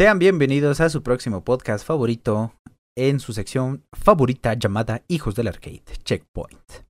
[0.00, 2.54] Sean bienvenidos a su próximo podcast favorito
[2.96, 6.86] en su sección favorita llamada Hijos del Arcade, Checkpoint,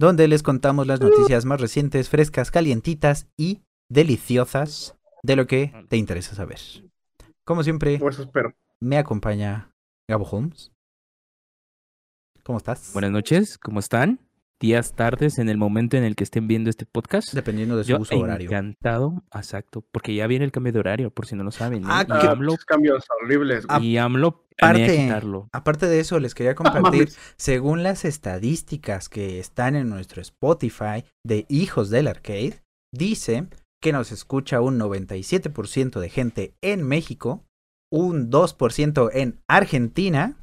[0.00, 5.98] donde les contamos las noticias más recientes, frescas, calientitas y deliciosas de lo que te
[5.98, 6.58] interesa saber.
[7.44, 8.54] Como siempre, Pues espero.
[8.80, 9.70] me acompaña
[10.08, 10.72] Gabo Holmes.
[12.42, 12.90] ¿Cómo estás?
[12.94, 14.25] Buenas noches, ¿cómo están?
[14.58, 17.34] Días, tardes, en el momento en el que estén viendo este podcast.
[17.34, 18.48] Dependiendo de su Yo uso horario.
[18.48, 21.82] encantado, exacto, porque ya viene el cambio de horario, por si no lo saben.
[21.84, 21.88] ¿eh?
[21.90, 22.26] Ah, y, ¿qué?
[22.26, 23.66] AMLO, Muchos cambios horribles.
[23.66, 23.86] güey.
[23.86, 25.50] y AMLO Aparte- quitarlo.
[25.52, 26.54] Aparte de eso, les quería
[27.02, 32.62] compartir, según las estadísticas que están en nuestro Spotify de Hijos del Arcade,
[32.94, 33.48] dice
[33.82, 37.44] que nos escucha un 97% de gente en México,
[37.92, 40.34] un 2% en Argentina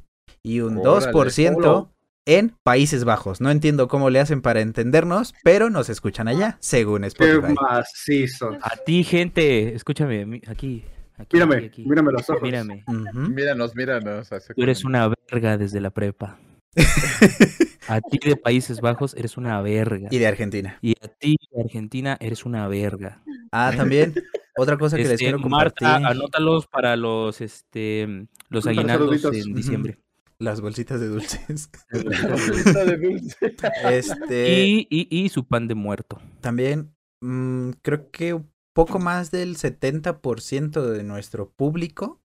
[0.43, 1.89] y un Órale, 2% solo.
[2.25, 3.41] En Países Bajos.
[3.41, 7.53] No entiendo cómo le hacen para entendernos, pero nos escuchan allá, según Qué Spotify.
[7.53, 8.57] macizo.
[8.61, 10.83] A ti, gente, escúchame, aquí,
[11.17, 11.85] aquí, Mírame, aquí, aquí.
[11.85, 12.41] mírame los ojos.
[12.41, 12.83] Mírame.
[13.13, 14.29] Míranos, míranos.
[14.55, 16.39] Tú eres una verga desde la prepa.
[17.87, 20.07] A ti de Países Bajos eres una verga.
[20.09, 20.77] Y de Argentina.
[20.81, 23.21] Y a ti de Argentina eres una verga.
[23.51, 24.13] Ah, también,
[24.57, 25.85] otra cosa que les Este, quiero compartir.
[25.87, 29.99] Marta, anótalos para los, este, los aguinaldos en diciembre.
[30.39, 31.69] Las bolsitas de dulces.
[31.91, 33.55] Bolsita de dulce.
[33.85, 34.65] Este.
[34.65, 36.19] Y, y, y su pan de muerto.
[36.41, 42.21] También mm, creo que un poco más del 70% de nuestro público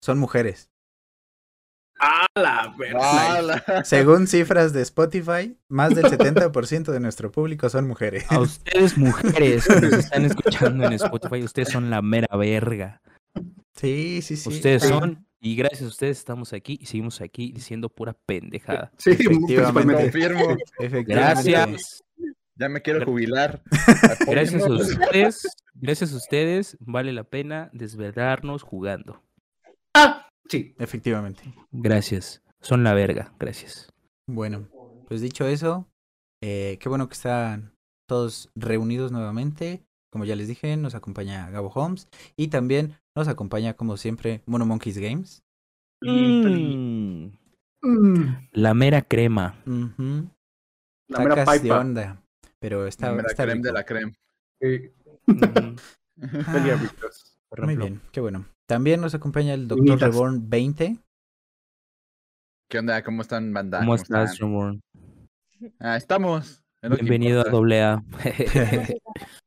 [0.00, 0.70] son mujeres.
[2.00, 3.82] ¡A la.
[3.84, 8.24] Según cifras de Spotify, más del 70% de nuestro público son mujeres.
[8.30, 13.02] A ustedes, mujeres que nos están escuchando en Spotify, ustedes son la mera verga.
[13.74, 14.48] Sí, sí, sí.
[14.48, 18.92] ustedes son, y gracias a ustedes estamos aquí y seguimos aquí diciendo pura pendejada.
[18.98, 19.94] Sí, Efectivamente.
[19.94, 20.56] Confirmo.
[20.78, 21.52] Efectivamente.
[21.52, 22.04] Gracias.
[22.56, 23.62] Ya me quiero jubilar.
[24.26, 29.22] Gracias a ustedes, gracias a ustedes, vale la pena desvelarnos jugando.
[29.94, 30.74] Ah, sí.
[30.80, 31.54] Efectivamente.
[31.70, 32.42] Gracias.
[32.60, 33.92] Son la verga, gracias.
[34.26, 34.68] Bueno,
[35.06, 35.86] pues dicho eso,
[36.42, 37.72] eh, qué bueno que están
[38.08, 39.84] todos reunidos nuevamente.
[40.18, 44.66] Como ya les dije, nos acompaña Gabo Holmes y también nos acompaña, como siempre, Mono
[44.66, 45.44] Monkeys Games.
[46.02, 47.28] Mm,
[47.80, 49.54] Mm, la mera crema.
[49.64, 51.78] La mera Sacas de pipa.
[51.78, 52.20] onda.
[52.58, 54.12] Pero está, La está creme de la creme.
[54.60, 54.90] Sí,
[55.28, 56.66] Ah,
[57.62, 58.44] Muy bien, qué bueno.
[58.66, 59.80] También nos acompaña el Dr.
[59.82, 60.00] Unitas.
[60.00, 60.98] Reborn 20.
[62.68, 63.04] ¿Qué onda?
[63.04, 63.78] ¿Cómo están, banda?
[63.78, 64.48] ¿Cómo estás, están?
[64.48, 64.80] Reborn?
[65.78, 66.60] Ah, estamos.
[66.80, 67.94] Bienvenido a importa.
[67.94, 68.04] AA.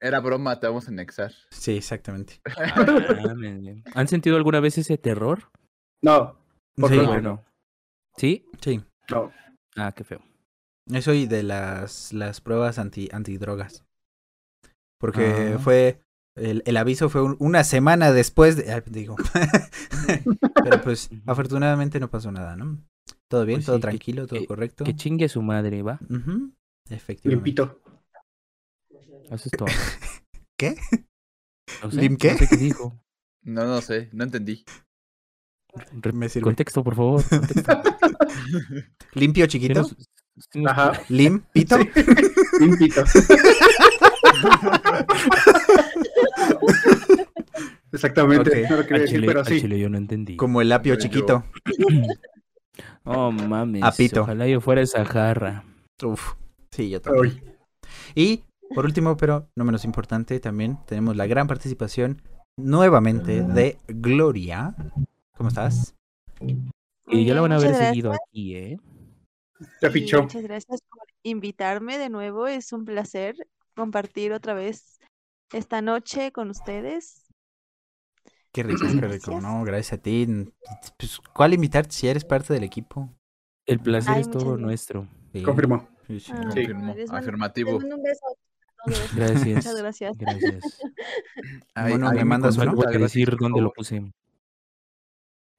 [0.00, 1.32] Era broma, te vamos a anexar.
[1.50, 2.40] Sí, exactamente.
[3.24, 5.50] Mames, ¿Han sentido alguna vez ese terror?
[6.02, 6.38] No,
[6.76, 7.12] Por Sí, favor.
[7.14, 7.44] Bueno.
[8.16, 8.46] ¿Sí?
[8.60, 8.80] sí.
[9.10, 9.30] no.
[9.76, 10.20] Ah, qué feo.
[10.92, 13.84] Eso y de las, las pruebas anti, antidrogas.
[14.98, 15.58] Porque Ah.
[15.58, 16.00] fue.
[16.36, 18.72] El, el aviso fue un- una semana después de.
[18.72, 19.14] ah, digo.
[20.64, 22.78] Pero pues, afortunadamente no pasó nada, ¿no?
[23.28, 24.84] Todo bien, Pues todo sí, que- tranquilo, todo que- correcto.
[24.84, 25.98] Que chingue su madre, ¿va?
[26.90, 27.28] Efectivamente.
[27.28, 27.80] Limpito.
[29.30, 29.66] Eso es todo.
[30.58, 30.76] ¿Qué?
[31.82, 32.32] No sé, ¿Lim qué?
[32.32, 33.00] no sé qué dijo.
[33.46, 34.64] No, no sé, no entendí.
[36.00, 36.44] Re- Me sirve.
[36.44, 37.22] Contexto, por favor.
[37.28, 37.82] contexto.
[39.12, 39.80] ¿Limpio Sí chiquito?
[39.82, 39.96] nos-
[40.50, 40.92] sí nos- Ajá.
[41.10, 41.76] ¿Limpito?
[41.76, 41.90] Sí.
[42.60, 43.04] Limpito.
[47.92, 48.64] Exactamente.
[48.64, 48.70] Ok.
[48.70, 49.60] No lo quería decir, pero al sí.
[49.60, 50.36] chile yo no entendí.
[50.36, 51.44] Como el apio Yo- chiquito.
[53.06, 53.82] Oh, mames.
[53.82, 54.22] Apito.
[54.22, 55.62] Ojalá yo fuera esa jarra.
[56.02, 56.32] Uf.
[56.70, 57.34] Sí, yo también.
[57.34, 57.42] Uy.
[58.14, 62.22] Y por último, pero no menos importante, también tenemos la gran participación
[62.56, 64.74] nuevamente de Gloria.
[65.36, 65.94] ¿Cómo estás?
[67.06, 68.78] Y ya la van a Muchas seguido aquí, ¿eh?
[69.80, 70.22] Te Y fichó.
[70.22, 72.46] Muchas gracias por invitarme de nuevo.
[72.46, 73.36] Es un placer
[73.76, 74.98] compartir otra vez
[75.52, 77.22] esta noche con ustedes.
[78.52, 79.40] Qué rico, qué rico.
[79.40, 80.26] No, gracias a ti.
[80.98, 83.10] Pues, ¿Cuál invitarte si eres parte del equipo?
[83.66, 84.60] El placer Ay, es todo gracias.
[84.60, 85.08] nuestro.
[85.32, 85.88] Sí, Confirmó.
[86.06, 86.32] sí, sí.
[86.34, 86.94] Ah, Confirmó.
[87.10, 87.76] Afirmativo.
[87.78, 88.26] un beso
[89.14, 89.46] Gracias.
[89.56, 90.18] Muchas gracias.
[90.18, 90.80] Gracias.
[91.74, 92.76] Ay, Bueno, me mandas consulta, uno.
[92.76, 94.12] Voy a gracias, decir dónde lo puse.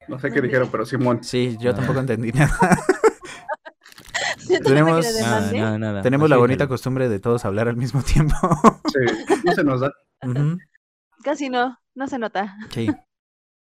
[0.08, 1.22] No sé qué dijeron, pero Simón.
[1.24, 1.74] Sí, yo Ah.
[1.74, 2.58] tampoco entendí nada.
[4.62, 6.02] Tenemos- Nada, nada, nada.
[6.02, 8.34] Tenemos Así la bonita costumbre de todos hablar al mismo tiempo.
[8.92, 9.26] Sí.
[9.44, 9.92] No se nos da.
[11.24, 12.56] Casi no, no se nota.
[12.70, 12.88] Sí.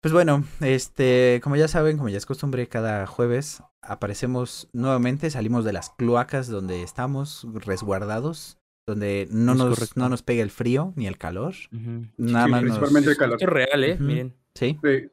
[0.00, 5.64] Pues bueno, este, como ya saben, como ya es costumbre, cada jueves aparecemos nuevamente, salimos
[5.64, 9.94] de las cloacas donde estamos resguardados, donde no nos, correcto.
[10.00, 11.54] no nos pega el frío ni el calor.
[11.70, 13.34] Nada Sí, más nos- principalmente el calor.
[13.36, 13.96] Esto es real, ¿eh?
[13.98, 14.34] Miren.
[14.54, 14.78] Sí.
[14.82, 15.08] Sí.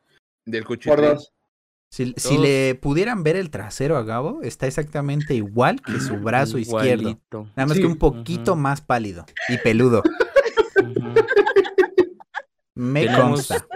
[0.45, 1.17] Del cuchillo.
[1.91, 6.57] Si, si le pudieran ver el trasero a Gabo, está exactamente igual que su brazo
[6.57, 7.01] izquierdo.
[7.09, 7.43] Igualito.
[7.55, 7.81] Nada más Sí.
[7.81, 10.03] que un poquito más pálido y peludo.
[12.75, 13.67] Me Tenemos- consta.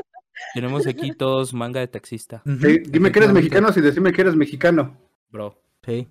[0.54, 4.98] tenemos aquí todos manga de taxista, dime que eres mexicano si decime que eres mexicano.
[5.30, 5.60] bro.
[5.86, 6.07] Sí.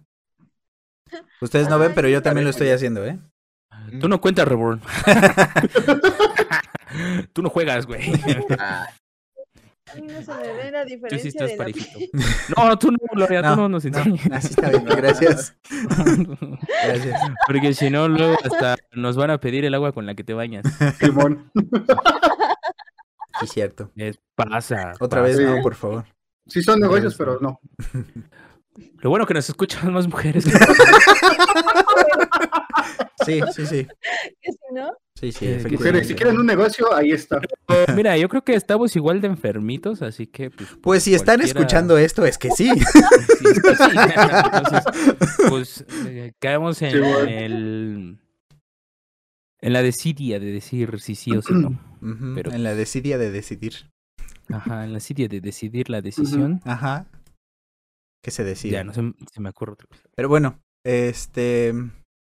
[1.41, 3.19] Ustedes no ven, pero yo también lo estoy haciendo, ¿eh?
[4.01, 4.81] Tú no cuentas, Reborn.
[7.33, 8.01] Tú no juegas, güey.
[8.59, 8.87] Ah,
[9.95, 11.99] Ay, no se me ve la Tú diferencia sí estás parejito.
[11.99, 12.11] que-
[12.57, 14.33] No, tú no, Gloria, tú no nos no, enseñes.
[14.33, 15.57] así está bien, gracias.
[16.85, 17.21] Gracias.
[17.47, 20.35] Porque si no, luego hasta nos van a pedir el agua con la que te
[20.35, 20.65] bañas.
[20.99, 21.51] Simón.
[23.41, 23.91] Sí, cierto.
[23.97, 24.95] Es- pasa.
[25.01, 25.37] Otra pasa.
[25.37, 26.05] vez, no, por favor.
[26.47, 27.61] Sí son negocios, pero no.
[29.01, 30.45] Lo bueno que nos escuchan más mujeres.
[33.25, 33.87] Sí, sí, sí.
[34.41, 35.47] que si no, Sí, sí.
[35.71, 37.41] Mujeres, si quieren un negocio, ahí está.
[37.95, 41.97] Mira, yo creo que estamos igual de enfermitos, así que pues, Pues si están escuchando
[41.99, 42.69] esto, es que sí.
[42.69, 43.97] Sí, es que sí.
[44.53, 44.85] Entonces,
[45.49, 47.29] pues eh, caemos en, Sí, bueno.
[47.29, 48.19] el
[49.61, 51.79] en la desidia de decir si sí o si no.
[52.35, 53.75] Pero- En la desidia de decidir.
[54.49, 56.61] Ajá, en la desidia de decidir la decisión.
[56.65, 57.07] Ajá.
[58.23, 58.73] Que se decide.
[58.73, 60.03] Ya, no se, se me ocurre otra cosa.
[60.15, 61.73] Pero bueno, este.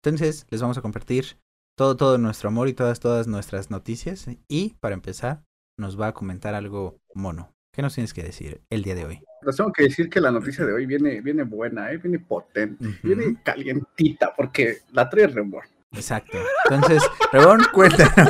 [0.04, 1.38] Entonces, les vamos a compartir
[1.78, 4.28] todo, todo nuestro amor y todas, todas nuestras noticias.
[4.48, 5.44] Y para empezar,
[5.80, 7.52] nos va a comentar algo mono.
[7.74, 9.22] ¿Qué nos tienes que decir el día de hoy?
[9.46, 11.98] Les tengo que decir que la noticia de hoy viene, viene buena, ¿eh?
[11.98, 15.68] viene potente, viene calientita, porque la trae Reborn.
[15.92, 16.38] Exacto.
[16.70, 17.04] Entonces,
[17.34, 18.30] Rebón, cuéntanos.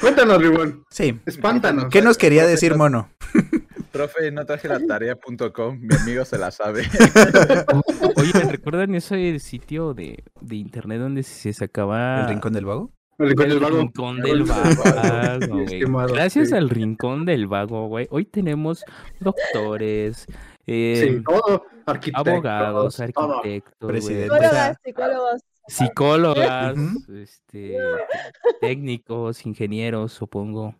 [0.00, 0.84] Cuéntanos, Ribón.
[0.90, 1.20] Sí.
[1.26, 1.86] Espántanos.
[1.90, 3.10] ¿Qué nos quería decir no- mono?
[3.92, 6.82] Profe, no traje la tarea.com, mi amigo se la sabe.
[8.16, 12.90] Oye, ¿recuerdan ese sitio de, de internet donde se sacaba ¿El rincón del vago?
[13.18, 13.78] El rincón del El vago.
[13.78, 16.12] rincón del vago, güey.
[16.14, 16.54] Gracias sí.
[16.54, 18.08] al rincón del vago, güey.
[18.10, 18.84] Hoy tenemos
[19.20, 20.26] doctores,
[20.66, 21.64] eh, Sí, todo.
[21.86, 22.26] Arquitectos.
[22.28, 24.34] abogados, arquitectos, güey, Presidente.
[24.34, 25.42] psicólogas, psicólogos.
[25.66, 26.76] psicólogas,
[27.14, 27.76] este,
[28.60, 30.74] técnicos, ingenieros, supongo.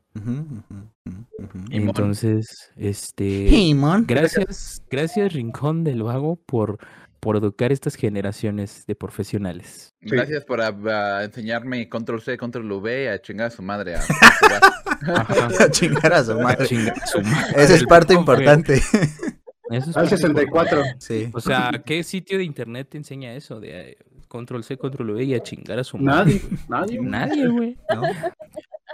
[1.71, 3.75] Entonces, este, Hey,
[4.07, 6.79] gracias, gracias Rincón del Vago por
[7.23, 9.95] por educar estas generaciones de profesionales.
[10.01, 10.09] Sí.
[10.11, 13.95] Gracias por ah, ah, enseñarme control C, control V, a chingar a su madre.
[13.95, 14.01] a-
[15.71, 16.67] chingar a su madre.
[16.67, 18.75] Chinga su madre, Esa es parte importante.
[19.71, 20.83] Eso es Al parte 64.
[20.99, 21.31] Sí.
[21.33, 23.61] O sea, ¿qué sitio de internet te enseña eso?
[23.61, 26.41] De eh, control C, control V y a chingar a su madre.
[26.69, 27.01] Nadie, nadie.
[27.01, 27.77] Nadie, güey.
[27.95, 28.03] ¿no?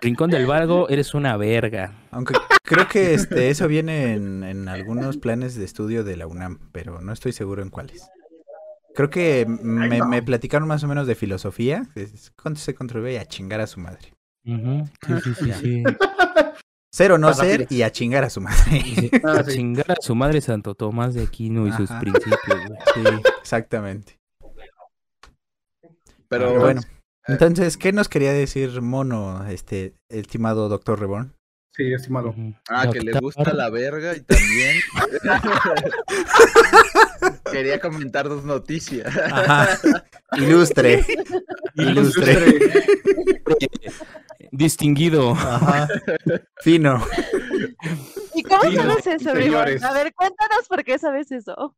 [0.01, 1.93] Rincón del Vargo, eres una verga.
[2.11, 6.59] Aunque creo que este eso viene en, en algunos planes de estudio de la UNAM,
[6.73, 8.09] pero no estoy seguro en cuáles.
[8.95, 11.87] Creo que me, platicaron más o menos de filosofía.
[12.43, 14.13] Cuánto se control y a chingar a su madre.
[14.45, 15.83] Ujú, Sí, sí, sí, sí.
[16.93, 18.83] Ser o no ser y a chingar a su madre.
[19.23, 22.41] Ah, a chingar a su madre Santo Tomás de Aquino y sus principios.
[22.95, 23.03] Sí,
[23.41, 24.19] exactamente.
[26.29, 26.81] Pero, Pero bueno.
[27.29, 31.39] Entonces, ¿qué nos quería decir Mono, este estimado doctor Reborn?
[31.79, 32.35] Sí, estimado.
[32.69, 34.79] Ah, que le gusta la verga y también
[37.53, 39.17] quería comentar dos noticias.
[39.17, 39.79] Ajá.
[40.37, 41.05] Ilustre.
[41.75, 42.59] Ilustre.
[44.51, 45.33] Distinguido.
[45.33, 45.87] Ajá.
[46.63, 47.01] Fino.
[48.35, 49.85] ¿Y cómo sabes eso, señores.
[49.85, 51.77] A ver, cuéntanos por qué sabes eso.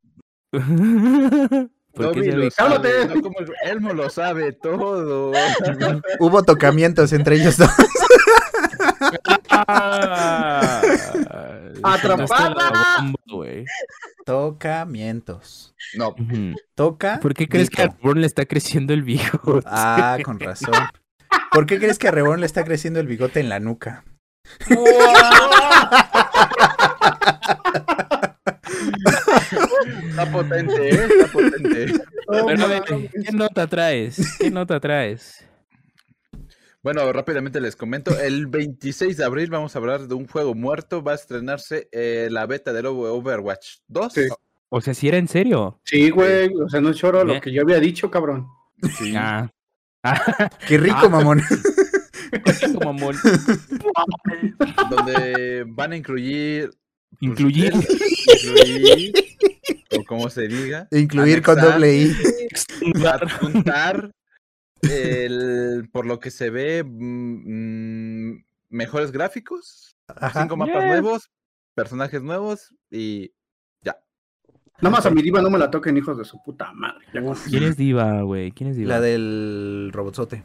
[1.93, 5.33] ¿Por No, lo sabe, como el- Elmo lo sabe todo.
[6.21, 7.71] Hubo tocamientos entre ellos dos.
[9.51, 10.81] Ah,
[11.83, 12.97] Atrapada.
[13.27, 13.65] bomba.
[14.25, 15.75] Tocamientos.
[15.95, 16.15] No.
[16.75, 17.19] Toca.
[17.21, 17.87] ¿Por qué crees que a.
[17.89, 19.67] Reborn le está creciendo el bigote?
[19.67, 20.75] Ah, con razón.
[21.53, 24.05] ¿Por qué crees que a Reborn le está creciendo el bigote en la nuca?
[30.09, 31.07] está potente, ¿eh?
[31.09, 31.93] Está potente.
[32.29, 32.83] Oh, Pero mames.
[33.25, 34.37] ¿qué nota traes?
[34.39, 35.45] ¿Qué nota traes?
[36.83, 38.19] Bueno, rápidamente les comento.
[38.19, 41.03] El 26 de abril vamos a hablar de un juego muerto.
[41.03, 44.13] Va a estrenarse eh, la beta del Overwatch 2.
[44.13, 44.23] Sí.
[44.71, 45.81] O sea, si era en serio.
[45.85, 46.49] Sí, güey.
[46.55, 48.47] O sea, no choro lo que yo había dicho, cabrón.
[48.99, 49.13] Sí.
[49.17, 49.51] Ah.
[50.03, 51.09] Ah, Qué rico, Ah.
[51.11, 51.43] mamón.
[52.75, 53.15] como amor.
[54.91, 56.71] donde van a incluir.
[57.21, 57.73] Incluir.
[57.75, 59.13] incluir,
[59.99, 60.89] o como se diga.
[60.91, 62.17] Incluir con doble I.
[63.07, 64.11] adjuntar,
[64.83, 70.43] el, por lo que se ve, mm, mm, mejores gráficos, Ajá.
[70.43, 71.31] cinco mapas nuevos,
[71.75, 73.33] personajes nuevos y
[74.81, 77.05] Nada más a mi diva no me la toquen, hijos de su puta madre.
[77.13, 78.51] Ya ¿Quién es Diva, güey?
[78.53, 78.95] ¿Quién es Diva?
[78.95, 80.45] La del robotzote.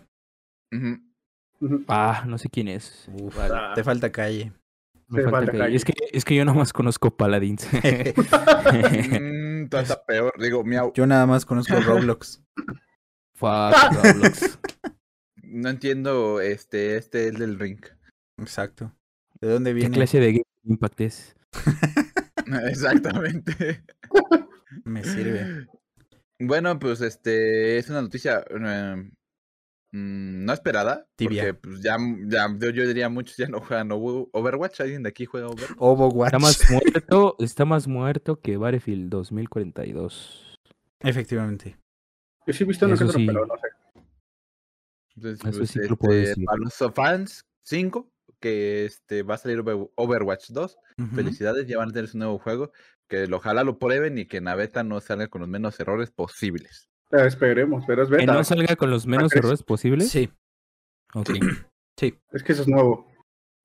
[1.88, 3.08] Ah, no sé quién es.
[3.14, 3.76] Uf, Vale.
[3.76, 4.52] te falta calle.
[5.08, 5.76] Me falta calle.
[5.76, 7.68] Es que, es que yo nomás conozco Paladins.
[7.72, 12.42] mm, todo está peor, digo, miau, Yo nada más conozco Roblox.
[13.36, 14.60] Fuck, Roblox.
[15.44, 17.80] no entiendo este, este el del ring.
[18.38, 18.94] Exacto.
[19.42, 19.96] ¿De dónde ¿Qué viene?
[19.96, 21.36] clase de Game Impact es?
[22.68, 23.84] Exactamente.
[24.84, 25.68] Me sirve.
[26.40, 29.10] Bueno, pues este es una noticia eh,
[29.96, 31.08] no esperada.
[31.16, 31.44] Tibia.
[31.44, 31.98] Porque pues, ya,
[32.28, 34.82] ya yo, yo diría muchos ya no juegan Over- Overwatch.
[34.82, 35.78] ¿Alguien de aquí juega Overwatch?
[35.78, 36.28] Overwatch.
[36.34, 40.58] Está más muerto, está más muerto que Battlefield 2042.
[41.00, 41.78] Efectivamente.
[42.48, 43.26] Yo sí he visto uno que otro, sí.
[43.26, 43.68] pero no sé.
[45.16, 46.46] Entonces, Eso pues, sí te lo puedo este, decir.
[46.46, 50.78] para los fans 5, que este va a salir Over- Overwatch 2.
[50.98, 51.16] Ujú.
[51.16, 52.72] Felicidades, ya van a tener su nuevo juego.
[53.08, 55.80] Que lo- ojalá lo prueben y que en la beta no salga con los menos
[55.80, 56.90] errores posibles.
[57.12, 58.34] Eh, esperemos, pero es Que beta.
[58.34, 59.44] no salga con los menos crees?
[59.46, 60.10] errores posibles.
[60.10, 60.30] Sí,
[61.14, 61.30] Ok.
[61.98, 62.18] sí.
[62.32, 63.08] Es que eso es nuevo.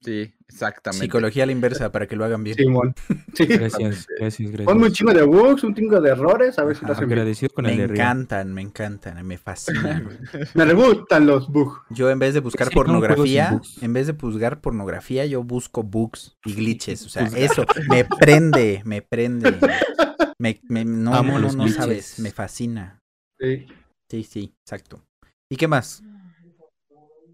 [0.03, 1.05] Sí, exactamente.
[1.05, 2.57] Psicología a la inversa para que lo hagan bien.
[2.57, 2.95] Simón.
[3.35, 3.45] Sí.
[3.47, 4.65] Gracias, gracias, gracias.
[4.67, 7.09] Ponme un chingo de bugs, un chingo de errores, a ver si lo Ajá, hacen
[7.09, 7.19] bien.
[7.19, 8.05] Agradecido con Me el de arriba.
[8.05, 10.09] encantan, me encantan, me fascinan.
[10.55, 11.81] Me gustan los bugs.
[11.91, 16.37] Yo en vez de buscar Sí, pornografía, en vez de buscar pornografía, yo busco bugs
[16.47, 17.05] y glitches.
[17.05, 19.55] O sea, eso me prende, me prende.
[20.39, 23.00] Me, me- no, Amo no, no, los no sabes, me fascina.
[23.41, 23.67] Sí.
[24.11, 25.05] Sí, sí, exacto.
[25.49, 26.03] ¿Y qué más?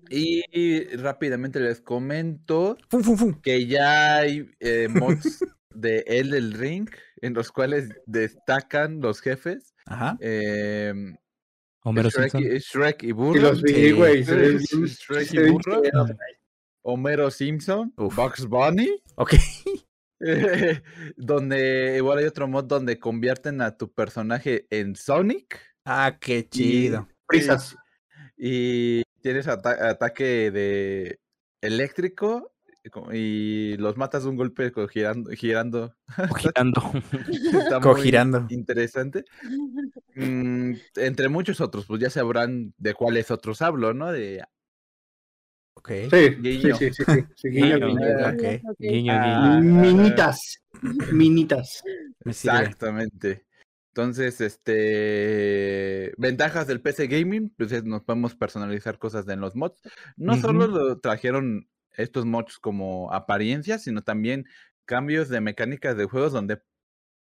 [0.08, 3.40] Y rápidamente les comento Fum, fum, fum.
[3.40, 5.40] que ya hay eh, mods
[5.74, 6.88] de El del Ring
[7.22, 9.74] en los cuales destacan los jefes.
[9.86, 10.16] Ajá.
[10.20, 11.16] em,
[11.82, 12.42] Homero Shrek, Simpson.
[12.56, 13.40] y, Shrek y Y Burro.
[13.40, 14.22] los vi, güey.
[14.22, 15.82] Shrek y Burro.
[16.84, 18.14] Homero Simpson, Uf.
[18.14, 19.02] Bugs Bunny.
[19.16, 19.34] Ok.
[21.16, 25.60] donde igual hay otro mod donde convierten a tu personaje en Sonic.
[25.86, 27.08] Ah, qué chido.
[27.26, 27.76] Prisas.
[28.36, 31.18] y tienes ata- ataque de
[31.62, 32.52] eléctrico
[32.84, 35.94] y co- y los matas de un golpe girando, girando.
[36.54, 36.82] Girando.
[37.30, 38.46] Está muy Cogirando.
[38.50, 39.24] interesante.
[40.18, 44.10] Mm, entre muchos otros, pues ya sabrán de cuáles otros hablo, ¿no?
[44.10, 44.42] De
[45.74, 45.90] Ok.
[45.90, 46.76] Sí, sí, Guiño.
[46.76, 47.88] sí, sí, sí, sí, guiño, Guiño.
[47.88, 48.28] guiño.
[48.62, 48.76] Ok.
[48.78, 49.60] Guiño, Ah.
[49.62, 50.62] Minitas.
[51.12, 51.82] Minitas.
[52.24, 52.60] Me sirve.
[52.60, 53.44] Exactamente.
[53.96, 59.80] Entonces, este ventajas del PC Gaming, pues es- nos podemos personalizar cosas en los mods.
[60.18, 64.44] No solo lo trajeron estos mods como apariencias, sino también
[64.84, 66.60] cambios de mecánicas de juegos donde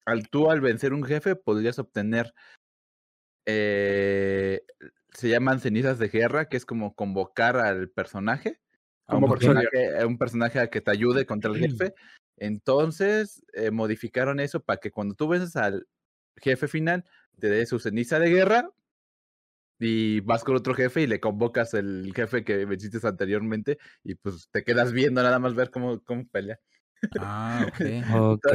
[0.05, 2.33] al tú al vencer un jefe podrías obtener
[3.45, 4.61] eh,
[5.13, 8.59] se llaman cenizas de guerra, que es como convocar al personaje,
[9.07, 9.67] a un Como personaje.
[9.71, 11.93] personaje, a un personaje a que te ayude contra el jefe.
[12.35, 15.87] Entonces eh, modificaron eso para que cuando tú vences al
[16.41, 17.03] jefe final,
[17.39, 18.69] te dé su ceniza de guerra
[19.79, 24.47] y vas con otro jefe y le convocas el jefe que venciste anteriormente y pues
[24.51, 26.59] te quedas viendo nada más ver cómo, cómo pelea.
[27.19, 27.81] Ah, ok.
[28.15, 28.47] Ok.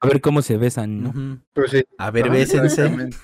[0.00, 1.40] A ver cómo se besan, ¿no?
[1.52, 1.84] Pues sí.
[1.98, 2.82] A ver, Ah, bésense.
[2.82, 3.16] Exactamente.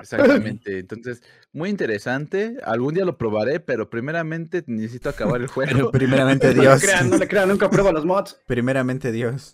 [0.00, 0.78] Exactamente.
[0.78, 2.56] Entonces, muy interesante.
[2.62, 5.90] Algún día lo probaré, pero primeramente necesito acabar el Pero juego.
[5.90, 6.82] primeramente No le Dios.
[6.82, 8.40] crean, no le crean, nunca prueba los mods.
[8.46, 9.50] Primeramente Dios.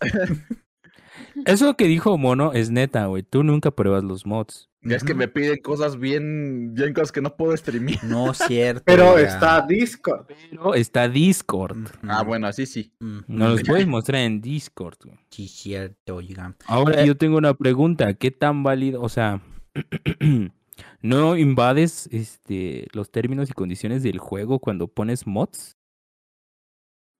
[1.45, 3.23] Eso que dijo Mono es neta, güey.
[3.23, 4.69] Tú nunca pruebas los mods.
[4.81, 8.03] Ya es que me piden cosas bien, bien cosas que no puedo streamear.
[8.03, 8.83] No es cierto.
[8.85, 10.27] Pero está Discord.
[10.27, 11.87] Pero está Discord.
[12.03, 12.93] Ah, bueno, así sí.
[13.01, 13.23] Ujú.
[13.27, 15.17] Nos los puedes mostrar en Discord, güey.
[15.31, 16.55] Sí, cierto, oiga.
[16.67, 17.07] Ahora Eh.
[17.07, 18.13] yo tengo una pregunta.
[18.13, 19.01] ¿Qué tan válido?
[19.01, 19.41] O sea,
[21.01, 25.77] ¿no invades este, los términos y condiciones del juego cuando pones mods?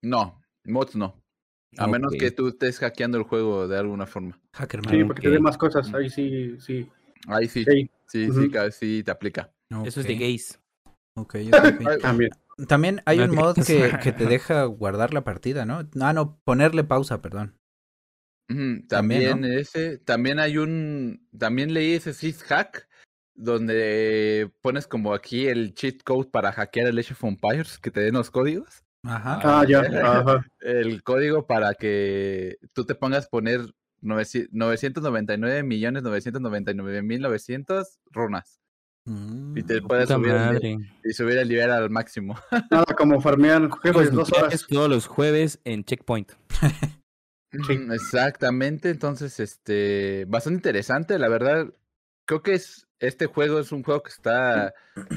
[0.02, 1.20] No, mods no.
[1.78, 4.40] A menos que tú estés hackeando el juego de alguna forma.
[4.52, 4.94] Hackerman.
[4.94, 5.92] Sí, porque te dé más cosas.
[5.94, 6.88] Ahí sí, sí.
[7.26, 7.64] Ahí sí,
[8.06, 9.52] Sí, sí, ca- sí te aplica.
[9.84, 10.60] Eso es de gays.
[11.14, 12.00] ok, ok.
[12.00, 12.30] también.
[12.68, 15.86] También hay un mod que, que te deja guardar la partida, ¿no?
[16.00, 17.58] Ah, no, ponerle pausa, perdón.
[18.48, 19.46] También, También, ¿no?
[19.48, 22.88] ese, también hay un, también leí ese sys hack
[23.34, 28.00] donde pones como aquí el cheat code para hackear el Age of Empires, que te
[28.00, 28.84] den los códigos.
[29.06, 29.40] Ajá.
[29.42, 29.80] Ah, ya.
[30.04, 30.46] Ajá.
[30.60, 33.60] El código para que tú te pongas poner
[34.00, 38.60] 900 999 millones 999 mil 900 runas
[39.06, 42.36] Mm, y te puedes Puta subir el, y subir el nivel al máximo.
[42.72, 44.66] Nada como farmear Los dos horas.
[44.68, 46.32] todos los jueves en Checkpoint.
[47.54, 51.72] Ujú, Exactamente, entonces, este, bastante interesante, la verdad,
[52.26, 54.72] creo que es, este juego es un juego que está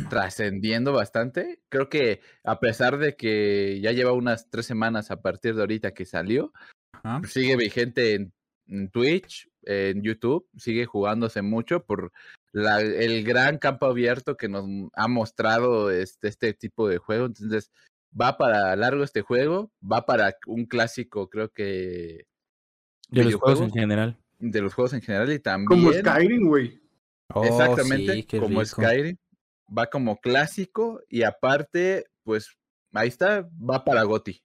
[0.09, 5.55] trascendiendo bastante, creo que a pesar de que ya lleva unas tres semanas a partir
[5.55, 6.51] de ahorita que salió,
[6.91, 7.21] ajá.
[7.27, 8.33] sigue vigente en,
[8.67, 12.11] en Twitch, en YouTube, sigue jugándose mucho por
[12.51, 17.27] la- el gran campo abierto que nos ha mostrado este, este tipo de juego.
[17.27, 17.71] Entonces,
[18.19, 22.25] va para largo este juego, va para un clásico, creo que
[23.09, 24.17] De los juegos en general.
[24.39, 26.79] de los juegos en general y también Como Skyrim, güey.
[27.33, 28.65] Oh, exactamente sí, como rico.
[28.65, 29.17] Skyrim,
[29.75, 32.57] va como clásico y aparte, pues
[32.93, 34.41] ahí está, va para Goti.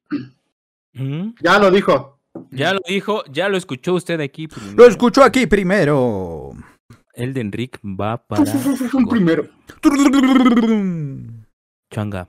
[0.95, 1.35] Ujú.
[1.41, 2.21] Ya lo dijo.
[2.51, 4.47] Ya lo dijo, ya lo escuchó usted aquí.
[4.49, 4.87] Lo primero.
[4.87, 6.53] escuchó aquí primero.
[7.15, 8.43] Elden Rick va para
[8.93, 9.49] Un primero.
[11.91, 12.29] Changa.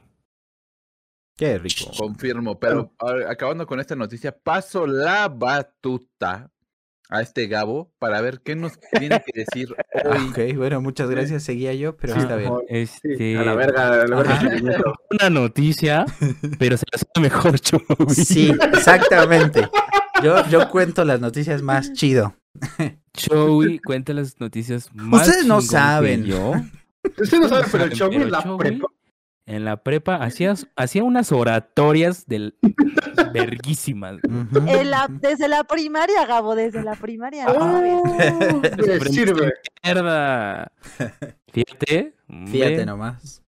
[1.38, 1.92] Qué rico.
[1.98, 2.94] Confirmo, pero
[3.28, 6.50] acabando con esta noticia, paso la batuta
[7.10, 10.30] a este Gabo para ver qué nos tiene que decir hoy.
[10.30, 11.44] Ok, bueno, muchas gracias.
[11.44, 12.52] Seguía yo, pero Sí, está bien.
[12.68, 14.84] Este, a la verga, a la verga.
[15.12, 16.06] Una noticia,
[16.60, 17.86] pero se la sabe mejor Chovy.
[18.14, 19.70] Sí, exactamente.
[20.24, 22.36] Yo, yo cuento las noticias más chido.
[23.14, 26.24] Chowi cuenta las noticias más Ustedes no saben.
[26.26, 26.54] yo.
[27.18, 28.88] Usted no sabe, pero el Saben, pero es la Chowi prepa.
[29.48, 32.58] En la prepa hacía, hacía unas oratorias del
[33.32, 34.18] verguísimas.
[34.86, 37.46] La- desde la primaria, Gabo, desde la primaria.
[37.50, 37.82] Oh,
[39.12, 39.54] sirve.
[39.84, 40.72] Mierda.
[41.54, 42.16] Fíjate.
[42.48, 43.44] Fíjate nomás.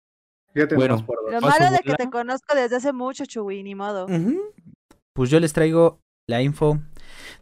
[0.53, 0.95] Fíjate Bueno.
[0.97, 3.75] nomás por Lo ¿Vas a malo de que te conozco desde hace mucho, Chuy, ni
[3.75, 4.07] modo.
[5.15, 6.79] Pues yo les traigo la info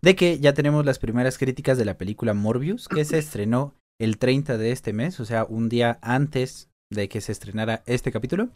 [0.00, 4.18] de que ya tenemos las primeras críticas de la película Morbius, que se estrenó el
[4.18, 8.48] 30 de este mes, o sea, un día antes de que se estrenara este capítulo.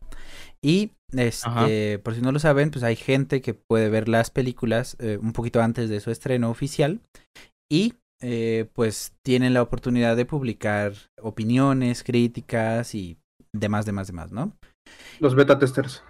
[0.62, 4.96] Y este, por si no lo saben, pues hay gente que puede ver las películas
[5.00, 7.00] eh, un poquito antes de su estreno oficial
[7.70, 13.18] y eh, pues tienen la oportunidad de publicar opiniones, críticas y
[13.52, 14.52] demás, demás, demás, ¿no?
[15.20, 16.02] los beta testers.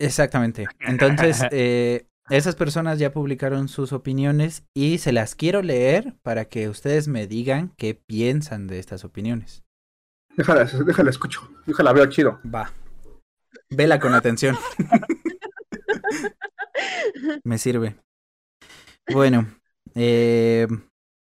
[0.00, 0.66] Exactamente.
[0.80, 6.68] Entonces, eh, esas personas ya publicaron sus opiniones y se las quiero leer para que
[6.68, 9.64] ustedes me digan qué piensan de estas opiniones.
[10.38, 11.50] Déjala, déjala escucho.
[11.66, 12.38] Déjala veo chido.
[12.46, 12.70] Va.
[13.70, 14.56] Vela con atención.
[17.44, 17.96] me sirve.
[19.12, 19.46] Bueno,
[19.96, 20.68] eh,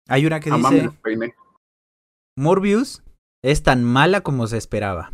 [0.08, 0.90] hay una que Ah, dice.
[2.36, 3.02] Morbius
[3.42, 5.12] es tan mala como se esperaba.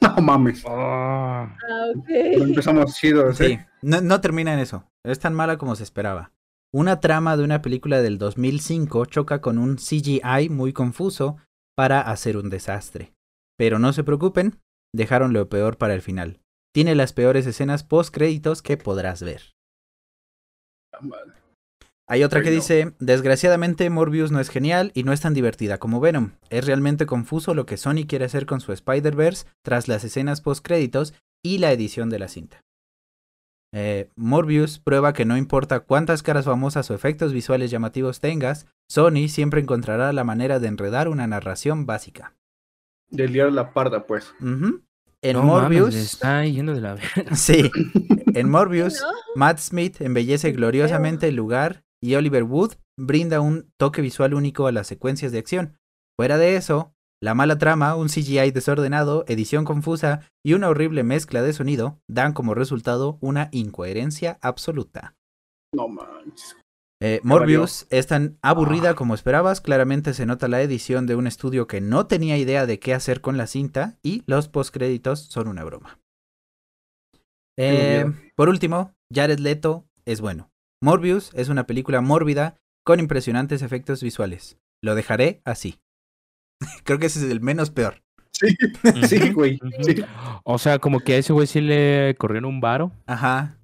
[0.00, 0.62] No mames.
[0.68, 2.06] Ah, Ah, ok.
[2.08, 3.32] Empezamos chido.
[3.34, 4.88] Sí, no, no termina en eso.
[5.04, 6.30] Es tan mala como se esperaba.
[6.72, 11.38] Una trama de una película del 2005 choca con un CGI muy confuso
[11.78, 13.12] para hacer un desastre.
[13.56, 14.58] Pero no se preocupen,
[14.92, 16.40] dejaron lo peor para el final.
[16.74, 19.54] Tiene las peores escenas post créditos que podrás ver.
[22.08, 26.00] Hay otra que dice, desgraciadamente Morbius no es genial y no es tan divertida como
[26.00, 26.32] Venom.
[26.50, 30.66] Es realmente confuso lo que Sony quiere hacer con su Spider-Verse tras las escenas post
[30.66, 31.14] créditos
[31.44, 32.64] y la edición de la cinta.
[33.72, 39.28] Eh, Morbius prueba que no importa cuántas caras famosas o efectos visuales llamativos tengas, Sony
[39.28, 42.34] siempre encontrará la manera de enredar una narración básica.
[43.10, 44.34] De liar la parda, pues.
[44.40, 44.82] Ujú.
[45.20, 47.34] En no mames, Morbius, le está yendo de la verga.
[47.36, 47.70] sí,
[48.34, 49.08] en Morbius, ¿No?
[49.34, 54.72] Matt Smith embellece gloriosamente el lugar y Oliver Wood brinda un toque visual único a
[54.72, 55.78] las secuencias de acción.
[56.16, 61.42] Fuera de eso, la mala trama, un CGI desordenado, edición confusa y una horrible mezcla
[61.42, 65.16] de sonido dan como resultado una incoherencia absoluta.
[65.74, 66.56] No manches.
[67.00, 69.60] Eh, Morbius es tan aburrida como esperabas.
[69.60, 73.20] Claramente se nota la edición de un estudio que no tenía idea de qué hacer
[73.20, 76.00] con la cinta y los postcréditos son una broma.
[77.56, 78.04] Eh,
[78.36, 80.50] por último, Jared Leto es bueno.
[80.80, 84.58] Morbius es una película mórbida con impresionantes efectos visuales.
[84.82, 85.80] Lo dejaré así.
[86.84, 88.02] Creo que ese es el menos peor.
[88.32, 88.56] Sí,
[89.08, 89.58] sí, güey.
[89.82, 90.04] Sí.
[90.44, 92.92] O sea, como que a ese güey sí le corrieron un varo.
[93.06, 93.58] Ajá.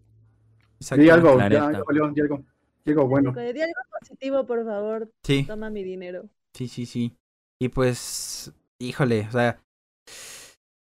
[0.97, 2.45] Di algo, ya, ya valió, di algo.
[2.85, 3.33] Di algo bueno.
[3.33, 5.11] Di algo positivo, por favor.
[5.23, 6.25] Sí, Toma mi dinero.
[6.53, 7.17] sí, sí, sí.
[7.61, 9.61] Y pues, híjole, o sea,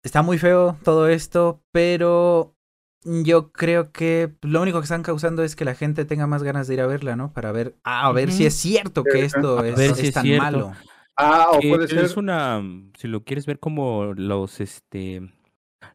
[0.02, 2.54] está muy feo todo esto, pero
[3.02, 6.68] yo creo que lo único que están causando es que la gente tenga más ganas
[6.68, 7.32] de ir a verla, ¿no?
[7.32, 10.42] Para ver, ah, a ver si es cierto que esto es, es tan cierto.
[10.44, 10.72] malo.
[11.20, 12.04] Ah, o Que puede ser.
[12.04, 12.62] Es una,
[12.98, 15.30] si lo quieres ver como los, este,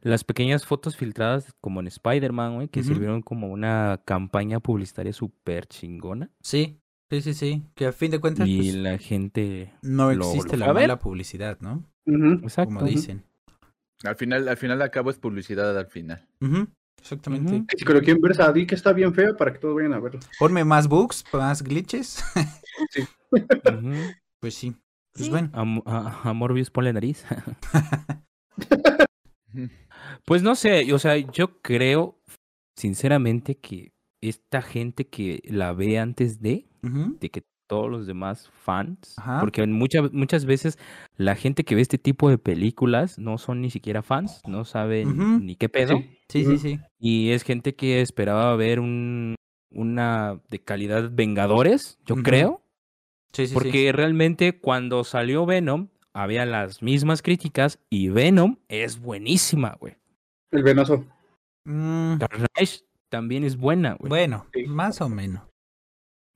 [0.01, 5.65] las pequeñas fotos filtradas como en Spider-Man, güey, que sirvieron como una campaña publicitaria súper
[5.67, 6.29] chingona.
[6.41, 7.63] Sí, sí, sí, sí.
[7.75, 10.99] Que a fin de cuentas, Y pues, la gente, no lo- existe lo la mala
[10.99, 11.83] publicidad, ¿no?
[12.43, 12.73] Exacto.
[12.75, 13.23] Como dicen.
[14.03, 16.27] Al final, al final acabo es publicidad al final.
[17.01, 17.53] Exactamente.
[17.55, 17.65] Ujú.
[17.77, 19.99] Si lo quieren ver, esa di que está bien fea para que todos vayan a
[19.99, 20.19] verlo.
[20.39, 22.23] Ponme más bugs, más glitches.
[23.31, 23.93] Ujú.
[24.39, 24.75] pues sí.
[25.15, 25.32] Pues Sí.
[25.32, 25.49] bueno.
[25.54, 27.25] A, Mo- a- a Morbius ponle nariz.
[30.25, 32.19] Pues no sé, o sea, yo creo
[32.75, 36.65] sinceramente que esta gente que la ve antes de,
[37.32, 39.39] que todos los demás fans, Ajá.
[39.39, 40.78] porque en muchas muchas veces
[41.15, 45.45] la gente que ve este tipo de películas no son ni siquiera fans, no saben
[45.45, 45.97] ni qué pedo,
[46.30, 46.43] Sí.
[46.43, 49.36] Sí, sí, y es gente que esperaba ver un
[49.71, 52.62] una de calidad Vengadores, yo creo,
[53.35, 53.53] Sí, sí, sí.
[53.53, 59.95] porque realmente cuando salió Venom había las mismas críticas y Venom es buenísima, güey.
[60.51, 61.05] El venoso.
[61.65, 64.09] Mm, Carnage también es buena, güey.
[64.09, 64.65] Bueno, Sí.
[64.67, 65.43] más o menos.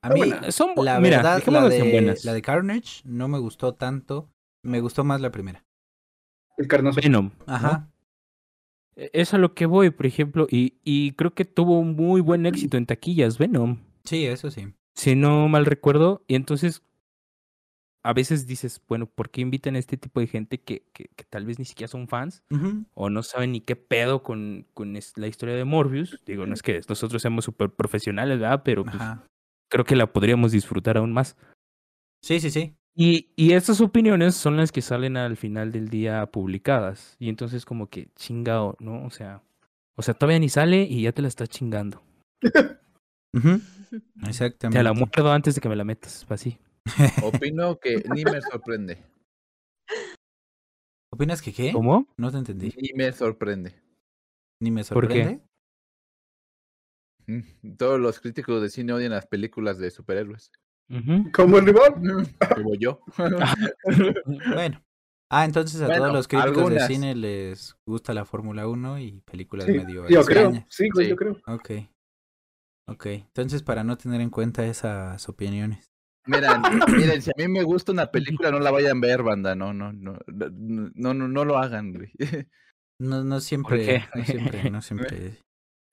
[0.02, 0.22] A mí.
[0.50, 2.26] Son la mira, verdad, la de, buenas.
[2.26, 4.30] la de Carnage no me gustó tanto.
[4.64, 5.64] Me gustó más la primera.
[6.58, 7.00] El carnoso.
[7.02, 7.32] Venom.
[7.48, 7.54] ¿no?
[7.54, 7.90] Ajá.
[8.96, 12.20] E- Es a lo que voy, por ejemplo, y, y creo que tuvo un muy
[12.22, 13.78] buen éxito en taquillas, Venom.
[14.04, 14.74] Sí, eso sí.
[14.96, 16.82] Si no mal recuerdo, y entonces
[18.04, 21.24] a veces dices, bueno, ¿por qué invitan a este tipo de gente que, que, que
[21.26, 22.44] tal vez ni siquiera son fans
[22.94, 26.20] o no saben ni qué pedo con, con es- la historia de Morbius?
[26.26, 28.62] Digo, no es que nosotros seamos súper profesionales, ¿verdad?
[28.64, 28.98] Pero pues,
[29.70, 31.36] creo que la podríamos disfrutar aún más.
[32.24, 32.76] Sí, sí, sí.
[32.96, 37.16] Y, y estas opiniones son las que salen al final del día publicadas.
[37.20, 39.06] Y entonces como que chingado, ¿no?
[39.06, 39.42] O sea,
[39.96, 42.02] o sea, todavía ni sale y ya te la estás chingando.
[43.34, 43.62] Ujú.
[44.22, 44.84] Te Exactamente.
[44.84, 46.58] la muerdo antes de que me la metas, así.
[47.24, 49.04] Opino que ni me sorprende.
[51.12, 51.72] ¿Opinas que qué?
[51.74, 52.08] ¿Cómo?
[52.18, 52.74] No te entendí.
[52.78, 53.74] Ni me sorprende.
[54.62, 55.24] Ni me ¿Por qué?
[55.24, 55.44] sorprende.
[57.28, 60.52] Mm, Todos los críticos de cine odian las películas de superhéroes.
[61.34, 61.94] Como el rival.
[62.56, 63.02] Como yo.
[64.54, 64.84] Bueno.
[65.32, 66.88] Ah, entonces a Bueno, todos los críticos algunas.
[66.88, 70.52] de cine les gusta la Fórmula 1 y películas Sí, medio yo creo.
[70.70, 71.10] Sí, güey, Sí.
[71.12, 71.38] yo creo.
[71.46, 71.72] Ok.
[72.88, 73.06] Ok.
[73.06, 75.89] Entonces, para no tener en cuenta esas opiniones.
[76.26, 76.62] Miren,
[76.98, 79.56] miren, si a mí me gusta una película, no la vayan a ver, banda.
[79.56, 80.18] No, no, no.
[80.28, 82.12] No, no, no, lo hagan, güey.
[83.02, 84.04] No, no siempre, qué?
[84.14, 85.38] no siempre, no siempre.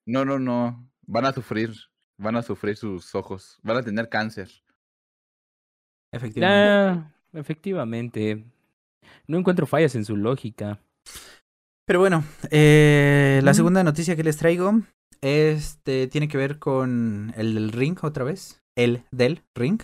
[0.05, 0.91] No, no, no.
[1.05, 1.73] Van a sufrir.
[2.19, 3.59] Van a sufrir sus ojos.
[3.63, 4.49] Van a tener cáncer.
[6.13, 6.69] Efectivamente.
[6.69, 8.43] Ah, efectivamente.
[9.25, 10.81] No encuentro fallas en su lógica.
[11.85, 14.81] Pero bueno, eh, la segunda noticia que les traigo
[15.21, 18.61] este tiene que ver con el del ring otra vez.
[18.75, 19.79] El del ring.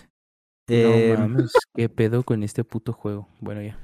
[0.68, 3.28] Eh, no mames, qué pedo con este puto juego.
[3.40, 3.78] Bueno, ya.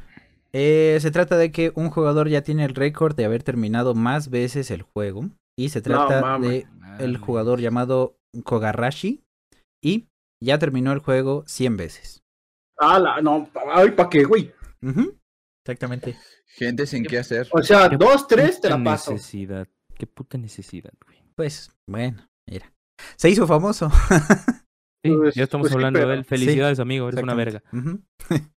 [0.52, 4.30] eh, se trata de que un jugador ya tiene el récord de haber terminado más
[4.30, 5.28] veces el juego.
[5.58, 6.50] Y se trata mames.
[6.50, 6.66] de
[7.00, 9.22] el jugador llamado Kogarashi.
[9.82, 10.06] Y
[10.42, 12.22] ya terminó el juego 100 veces.
[12.78, 13.50] Ah, la, no.
[13.74, 14.52] Ay, ¿para qué, güey?
[15.64, 16.16] Exactamente.
[16.46, 17.46] Gente sin qué hacer.
[17.52, 19.12] O sea, dos, tres, te la paso.
[19.12, 19.68] necesidad.
[19.94, 21.18] Qué puta necesidad, güey.
[21.36, 22.72] Pues, bueno, mira.
[23.16, 23.90] Se hizo famoso.
[25.02, 26.24] Sí, Pues- ya estamos pues, ¿qué hablando de él.
[26.24, 27.08] Felicidades, amigo.
[27.08, 27.62] Eres una verga.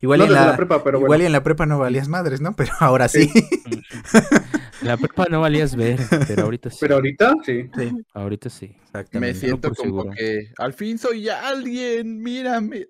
[0.00, 1.22] Igual No en la, la prepa, pero igual bueno.
[1.22, 2.56] y en la prepa no valías madres, ¿no?
[2.56, 3.30] Pero ahora sí.
[4.82, 6.78] La prepa no valías ver, pero ahorita sí.
[6.80, 7.68] Pero ahorita, sí.
[7.76, 8.74] Sí, Ahorita sí.
[9.12, 10.10] Me siento como seguro.
[10.16, 12.86] que al fin soy alguien, mírame.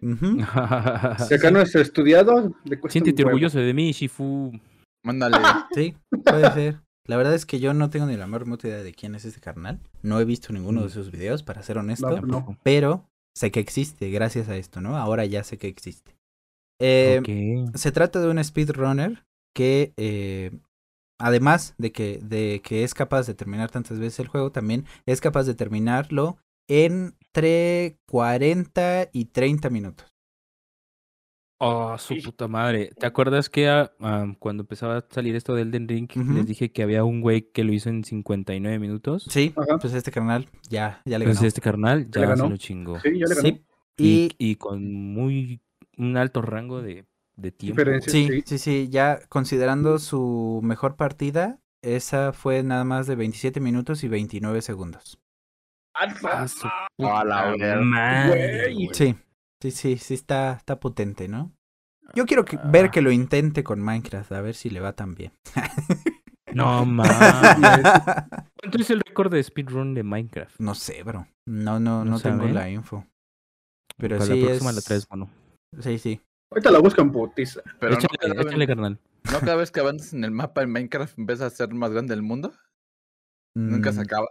[0.00, 0.38] Ujú.
[1.28, 4.50] Si acá no es estudiado, le cuesta Siéntete orgulloso de mí, Shifu.
[5.04, 5.36] Mándale.
[5.74, 6.80] Sí, puede ser.
[7.08, 9.24] La verdad es que yo no tengo ni la más remota idea de quién es
[9.24, 9.80] este carnal.
[10.02, 12.20] No he visto ninguno de sus videos, para ser honesto.
[12.20, 12.58] No, no.
[12.62, 14.96] Pero sé que existe gracias a esto, ¿no?
[14.96, 16.18] Ahora ya sé que existe.
[16.78, 17.64] Eh.
[17.74, 20.50] Se trata de un speedrunner que, eh,
[21.18, 25.22] además de que, de que es capaz de terminar tantas veces el juego, también es
[25.22, 26.36] capaz de terminarlo
[26.68, 30.12] entre 40 y 30 minutos.
[31.60, 32.90] Oh, su puta madre.
[32.98, 36.70] ¿Te acuerdas que ah, ah, cuando empezaba a salir esto del Elden Ring, les dije
[36.70, 39.24] que había un güey que lo hizo en 59 minutos?
[39.28, 39.78] Sí, Ajá.
[39.78, 41.48] pues este carnal ya, ya le Entonces ganó.
[41.48, 42.48] este carnal le ya se ganó?
[42.50, 43.00] lo chingó.
[43.00, 43.48] Sí, ya le ganó.
[43.48, 43.64] Sí,
[43.96, 45.60] Y, y con muy
[45.96, 47.80] un alto rango de, de tiempo.
[47.80, 48.12] Diferencia.
[48.12, 48.42] sí, sí.
[48.46, 54.08] sí, sí, ya considerando su mejor partida, esa fue nada más de 27 minutos y
[54.08, 55.18] 29 segundos.
[55.94, 56.68] Ah, su
[57.04, 57.82] A la puta verga.
[57.82, 58.88] madre.
[58.92, 59.16] Sí,
[59.60, 61.52] sí, sí, sí está, está potente, ¿no?
[62.14, 65.14] Yo quiero que- ver que lo intente con Minecraft, a ver si le va tan
[65.14, 65.32] bien.
[66.54, 67.84] No mames.
[68.60, 70.58] ¿Cuánto es el récord de speedrun de Minecraft?
[70.60, 71.26] No sé, bro.
[71.46, 73.06] No, no, ¿No no tengo la info.
[73.98, 75.30] Pero Para sí la próxima es- la traes, mano.
[75.80, 76.20] Sí, sí.
[76.50, 77.60] Ahorita la buscan putiza.
[77.78, 78.98] Pero no échale, cada, échale, carnal.
[79.30, 82.14] ¿no cada vez que avanzas en el mapa en Minecraft empieza a ser más grande
[82.14, 82.54] el mundo.
[83.54, 84.28] Nunca se Mm, acaba.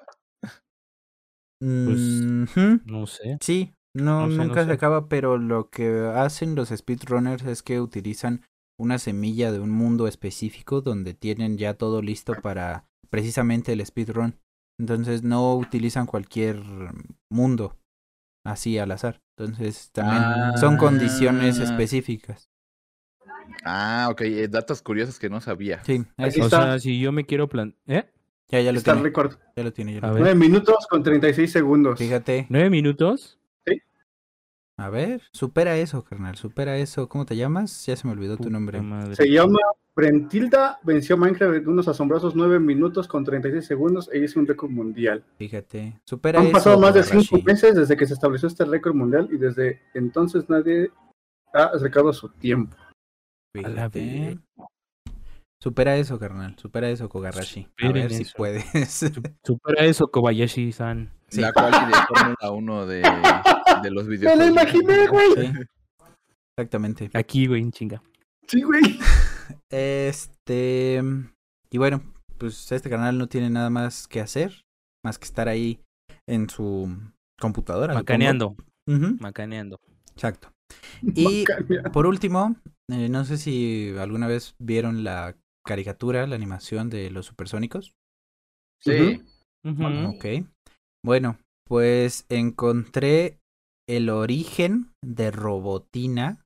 [1.61, 3.37] mm, ujú, No sé.
[3.41, 4.73] Sí, no, No sé, no nunca se sé.
[4.73, 8.41] acaba, pero lo que hacen los speedrunners es que utilizan
[8.79, 14.36] una semilla de un mundo específico donde tienen ya todo listo para precisamente el speedrun.
[14.79, 16.62] Entonces no utilizan cualquier
[17.31, 17.77] mundo
[18.45, 19.21] así al azar.
[19.38, 20.23] Entonces también
[20.60, 21.63] son condiciones Ah.
[21.63, 22.49] específicas.
[23.63, 24.21] Ah, ok.
[24.21, 25.83] eh, datos curiosos que no sabía.
[25.83, 26.45] Sí, eso.
[26.45, 27.75] O sea, si yo me quiero plan...
[27.88, 28.05] ¿Eh?
[28.49, 29.07] ya, ya lo Está tiene.
[29.07, 29.36] récord.
[29.55, 30.23] Ya lo tiene, ya lo A tiene.
[30.23, 30.36] ver.
[30.38, 31.97] 9 minutos con 36 segundos.
[31.99, 32.45] Fíjate.
[32.49, 33.39] ¿Nueve minutos?
[34.79, 37.09] A ver, supera eso, carnal, supera eso.
[37.09, 37.85] ¿Cómo te llamas?
[37.87, 38.79] Ya se me olvidó tu nombre.
[38.81, 39.15] madre.
[39.15, 39.57] Se llama
[39.95, 44.69] Brentilda, venció Minecraft en unos asombrosos 9 minutos con 36 segundos e hizo un récord
[44.69, 45.23] mundial.
[45.39, 45.99] Fíjate.
[46.05, 46.53] Supera Han eso.
[46.53, 47.43] pasado más de 5 Kogarashi.
[47.43, 50.91] meses desde que se estableció este récord mundial y desde entonces nadie
[51.53, 52.77] ha acercado su tiempo.
[53.55, 54.37] A la Fíjate.
[55.59, 56.55] Supera eso, carnal.
[56.59, 57.67] Supera eso, Kogarashi.
[57.81, 58.63] A ver si puedes.
[59.43, 61.09] Supera eso, Kobayashi-san.
[61.29, 61.41] Sí.
[61.41, 63.01] La cual de Fórmula 1 de,
[63.81, 64.45] de los Me videojuegos.
[64.45, 65.27] lo imaginé, güey.
[65.35, 65.53] Sí.
[66.57, 67.09] Exactamente.
[67.13, 68.01] Aquí, güey, en chinga.
[68.47, 68.81] Sí, güey.
[69.71, 71.01] Este.
[71.71, 72.01] Y bueno,
[72.37, 74.63] pues este canal no tiene nada más que hacer.
[75.05, 75.79] Más que estar ahí
[76.27, 76.89] en su
[77.39, 77.93] computadora.
[77.93, 78.55] Macaneando,
[78.87, 79.77] Ujú, macaneando.
[80.13, 80.51] Exacto.
[81.15, 81.45] Y
[81.93, 82.55] por último,
[82.91, 85.35] eh, no sé si alguna vez vieron la
[85.65, 87.93] caricatura, la animación de los supersónicos.
[88.81, 89.21] Sí.
[89.63, 89.85] Ujú.
[90.15, 90.25] Ok.
[91.05, 91.37] Bueno,
[91.67, 93.37] pues encontré
[93.88, 96.43] el origen de Robotina.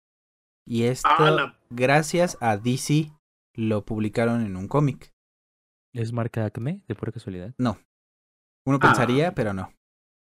[0.67, 3.11] Y esto, Ah, la- gracias a DC,
[3.55, 5.11] lo publicaron en un cómic.
[5.93, 7.53] ¿Es marca Acme, de pura casualidad?
[7.59, 7.77] Uno
[8.65, 8.79] Ah.
[8.79, 9.73] pensaría, pero no.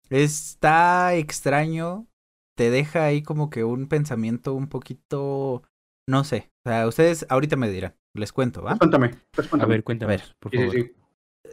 [0.10, 2.08] Está extraño.
[2.58, 5.64] Te deja ahí como que un pensamiento un poquito.
[6.10, 6.50] No sé.
[6.66, 7.96] O sea, ustedes ahorita me dirán.
[8.16, 8.78] Les cuento, ¿va?
[8.78, 9.10] Cuéntame.
[9.32, 9.74] pues, A cuéntame.
[9.76, 10.92] ver, cuéntanos, por Sí, sí.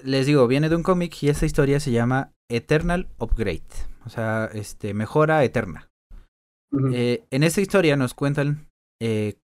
[0.03, 3.63] Les digo, viene de un cómic y esta historia se llama Eternal Upgrade.
[4.05, 5.91] O sea, este, mejora eterna.
[6.93, 8.69] Eh, en esta historia nos cuentan
[9.01, 9.39] eh,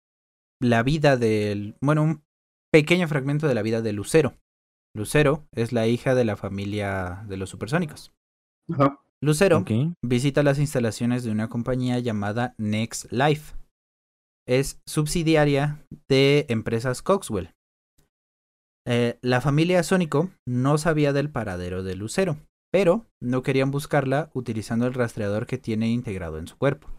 [0.62, 1.75] la vida del.
[1.81, 2.23] Bueno, un
[2.71, 4.35] pequeño fragmento de la vida de Lucero.
[4.95, 8.12] Lucero es la hija de la familia de los supersónicos.
[9.21, 9.63] Lucero
[10.03, 13.55] visita las instalaciones de una compañía llamada Next Life.
[14.47, 17.51] Es subsidiaria de empresas Coxwell.
[18.88, 22.38] Eh, la familia Sónico no sabía del paradero de Lucero,
[22.71, 26.89] pero no querían buscarla utilizando el rastreador que tiene integrado en su cuerpo.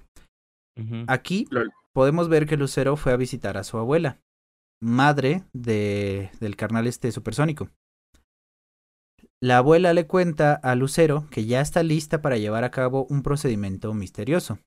[1.08, 1.46] Aquí
[1.92, 4.18] podemos ver que Lucero fue a visitar a su abuela,
[4.82, 7.68] madre de, del carnal este supersónico.
[9.42, 13.22] La abuela le cuenta a Lucero que ya está lista para llevar a cabo un
[13.22, 14.58] procedimiento misterioso.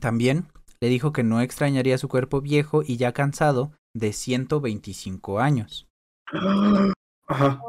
[0.00, 0.46] También
[0.80, 5.88] le dijo que no extrañaría su cuerpo viejo y ya cansado de 125 años.
[7.30, 7.60] Ajá.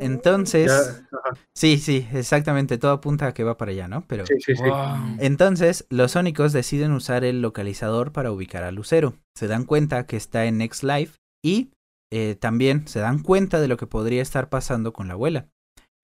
[0.00, 1.38] Entonces, Ya, ajá.
[1.54, 4.04] sí, sí, exactamente, todo apunta a que va para allá, ¿no?
[4.06, 4.62] Pero Sí, sí, sí.
[4.62, 5.16] Wow.
[5.18, 9.14] entonces, los sónicos deciden usar el localizador para ubicar a Lucero.
[9.36, 11.70] Se dan cuenta que está en Next Life y
[12.12, 15.48] eh, también se dan cuenta de lo que podría estar pasando con la abuela.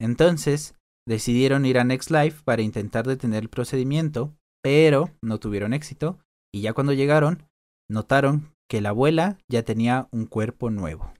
[0.01, 0.75] Entonces,
[1.07, 6.19] decidieron ir a Next Life para intentar detener el procedimiento, pero no tuvieron éxito.
[6.55, 7.45] Y ya cuando llegaron,
[7.91, 11.13] notaron que la abuela ya tenía un cuerpo nuevo.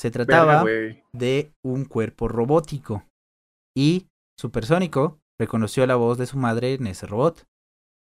[0.00, 3.04] Se trataba Verga, de un cuerpo robótico.
[3.76, 4.06] Y
[4.38, 7.44] Supersónico reconoció la voz de su madre en ese robot.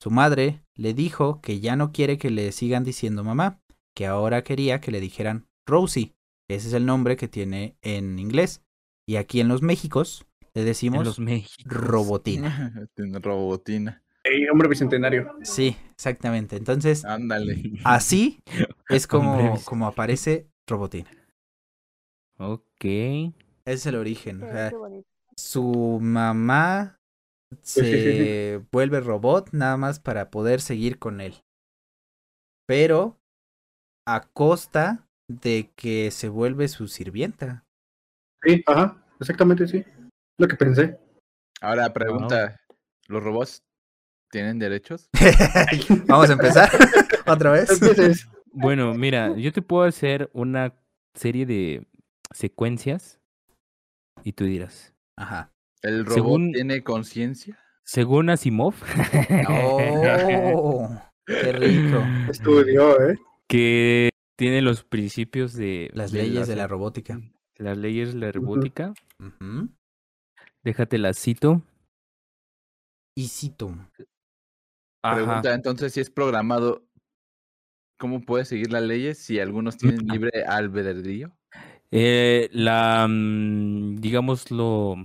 [0.03, 3.61] Su madre le dijo que ya no quiere que le sigan diciendo mamá,
[3.97, 6.13] que ahora quería que le dijeran Rosie.
[6.51, 8.65] Ese es el nombre que tiene en inglés.
[9.09, 11.21] Y aquí en los Méxicos le decimos los
[11.65, 12.89] robotina.
[13.23, 14.03] Robotina.
[14.25, 15.37] Ey, hombre bicentenario.
[15.43, 16.57] Sí, exactamente.
[16.57, 17.79] Entonces, Ándale.
[17.85, 18.41] así
[18.89, 21.09] es como, como aparece robotina.
[22.39, 22.85] Ok.
[22.85, 24.43] Ese es el origen.
[24.43, 24.71] o sea,
[25.37, 26.99] su mamá
[27.63, 31.35] se vuelve robot nada más para poder seguir con él.
[32.67, 33.19] Pero
[34.07, 37.65] a costa de que se vuelve su sirvienta.
[38.43, 39.03] Sí, ajá.
[39.21, 39.85] Exactamente, sí.
[40.39, 40.99] Lo que pensé.
[41.61, 42.61] Ahora pregunta,
[43.09, 43.65] ¿los robots
[44.31, 45.09] tienen derechos?
[46.07, 46.71] Vamos a empezar
[47.27, 48.29] otra vez.
[48.53, 50.75] Bueno, mira, yo te puedo hacer una
[51.15, 51.87] serie de
[52.33, 53.21] secuencias
[54.25, 54.95] y tú dirás.
[55.19, 55.53] Ajá.
[55.83, 57.59] ¿El robot Según- tiene conciencia?
[57.85, 58.75] Según Asimov,
[59.49, 60.89] Oh,
[61.27, 62.03] qué rico.
[62.29, 63.17] Estudió, ¿eh?
[63.49, 67.21] que tiene los principios de Las leyes de la robótica.
[67.59, 68.93] Las leyes de la robótica.
[70.65, 71.63] Déjate la cito.
[73.17, 73.69] Y cito.
[75.05, 75.15] Ajá.
[75.15, 76.85] Pregunta entonces si es programado,
[77.99, 81.33] ¿cómo puede seguir las leyes si algunos tienen libre albedrío?
[81.91, 84.97] Eh, la, mm, digámoslo,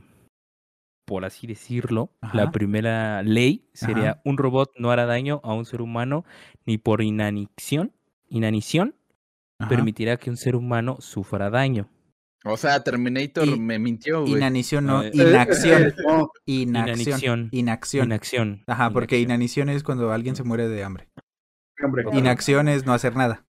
[1.06, 2.36] por así decirlo, Ajá.
[2.38, 4.22] la primera ley sería Ajá.
[4.26, 6.26] un robot no hará daño a un ser humano
[6.66, 7.92] ni por inanición,
[8.30, 8.96] inanición
[9.60, 9.70] Ajá.
[9.70, 11.88] permitirá que un ser humano sufra daño.
[12.44, 14.34] O sea, Terminator Y- me mintió, güey.
[14.34, 15.84] Inanición, no, inacción.
[15.84, 16.80] Eh, no, Inacción.
[16.88, 17.50] Inanición.
[17.52, 18.06] Inacción.
[18.08, 18.64] Inacción.
[18.66, 19.32] Ajá, porque inacción.
[19.32, 21.08] inanición es cuando alguien se muere de hambre.
[22.14, 23.46] Inacción es no hacer nada.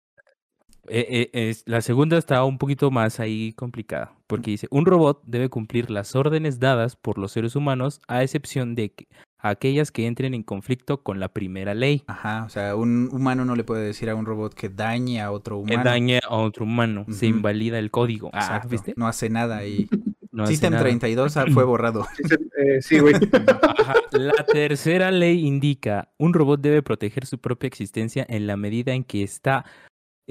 [0.89, 5.21] Eh, eh, es- la segunda está un poquito más ahí complicada, porque dice, un robot
[5.25, 9.07] debe cumplir las órdenes dadas por los seres humanos, a excepción de que-
[9.41, 13.55] aquellas que entren en conflicto con la primera ley, Ajá, o sea, un humano no
[13.55, 15.89] le puede decir a un robot que dañe a otro que humano.
[15.89, 18.29] dañe a otro humano, se invalida el código.
[18.33, 18.93] Ah, Exacto, ¿viste?
[18.97, 19.87] No hace nada y
[20.31, 20.83] No hace System nada.
[20.83, 22.05] 32 ah, fue borrado.
[22.15, 23.15] Sí, eh, sí, güey.
[23.79, 23.95] Ajá.
[24.11, 29.03] La tercera ley indica, un robot debe proteger su propia existencia en la medida en
[29.03, 29.65] que está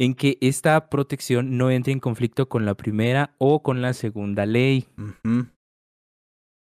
[0.00, 4.46] en que esta protección no entre en conflicto con la primera o con la segunda
[4.46, 4.86] ley.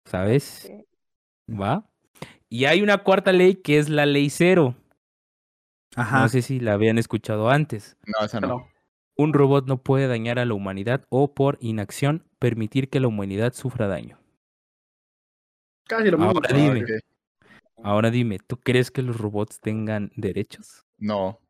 [0.05, 0.71] ¿sabes?
[1.51, 1.89] ¿Va?
[2.51, 4.75] Y hay una cuarta ley que es la ley cero.
[5.97, 6.21] Ajá.
[6.21, 7.97] No sé si la habían escuchado antes.
[8.07, 8.49] No, esa no.
[8.49, 8.69] No.
[9.17, 13.55] Un robot no puede dañar a la humanidad o por inacción permitir que la humanidad
[13.55, 14.19] sufra daño.
[15.87, 16.33] Casi lo mismo.
[16.33, 16.85] Ahora que- dime.
[17.85, 20.87] Ahora dime, ¿tú crees que los robots tengan derechos?
[20.99, 21.41] No.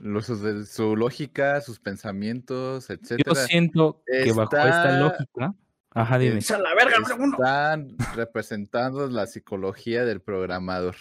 [0.00, 3.34] Los, de su lógica, sus pensamientos, Yo etcétera.
[3.46, 5.54] siento que bajo esta está- lógica,
[5.90, 6.38] ajá, dime.
[6.38, 7.32] ¡Esa la verga, no, uno!
[7.36, 10.94] Están representando la psicología del programador.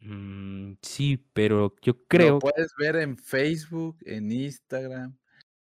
[0.00, 5.16] Mm, sí, pero yo Lo creo puedes ver en Facebook, en Instagram,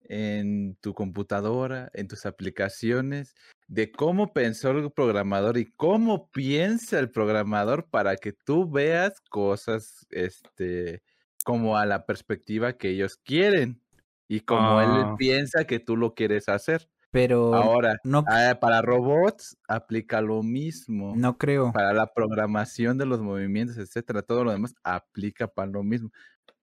[0.05, 3.35] en tu computadora, en tus aplicaciones,
[3.66, 10.07] de cómo pensó el programador y cómo piensa el programador para que tú veas cosas,
[10.11, 11.03] este,
[11.51, 13.83] como a la perspectiva que ellos quieren
[14.29, 15.15] y como él Ah.
[15.19, 16.89] piensa que tú lo quieres hacer.
[17.13, 21.13] Pero Ahora, no, ah, para robots aplica lo mismo.
[21.17, 21.73] no creo.
[21.73, 26.11] Para la programación de los movimientos, etcétera, todo lo demás aplica para lo mismo.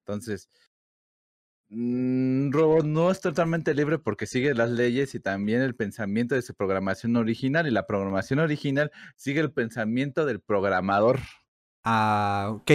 [0.06, 0.47] Entonces,
[1.69, 6.41] un robot no es totalmente libre porque sigue las leyes y también el pensamiento de
[6.41, 11.19] su programación original y la programación original sigue el pensamiento del programador.
[11.84, 12.71] Ah, ok.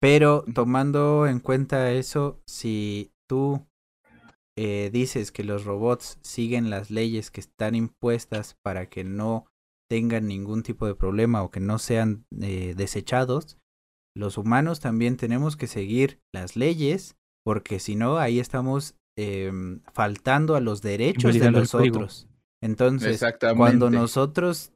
[0.00, 3.66] Pero tomando en cuenta eso, si tú
[4.56, 9.46] eh, dices que los robots siguen las leyes que están impuestas para que no
[9.90, 13.58] tengan ningún tipo de problema o que no sean eh, desechados,
[14.16, 20.56] los humanos también tenemos que seguir las leyes porque si no, ahí estamos em, faltando
[20.56, 22.28] a los derechos de los otros.
[22.62, 23.22] Entonces,
[23.56, 24.72] cuando nosotros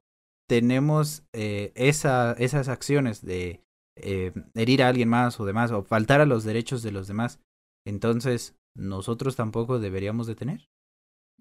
[0.49, 3.64] tenemos eh, esa, esas acciones de
[3.97, 7.41] eh, herir a alguien más o demás, o faltar a los derechos de los demás,
[7.87, 10.69] entonces nosotros tampoco deberíamos de tener.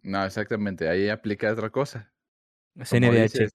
[0.02, 2.14] No, exactamente, ahí aplica otra cosa.
[2.84, 3.50] CNDH.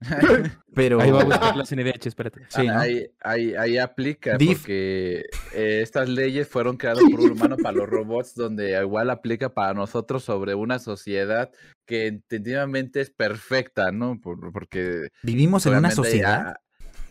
[0.74, 2.40] Pero Ahí va a buscar la CNDH, espérate.
[2.48, 2.78] Sí, ¿no?
[2.78, 7.88] ahí, ahí, ahí aplica, porque eh, estas leyes fueron creadas por un humano para los
[7.88, 11.50] robots, donde igual aplica para nosotros sobre una sociedad
[11.86, 14.18] que entenditivamente es perfecta, ¿no?
[14.20, 16.56] Por- porque vivimos en una sociedad.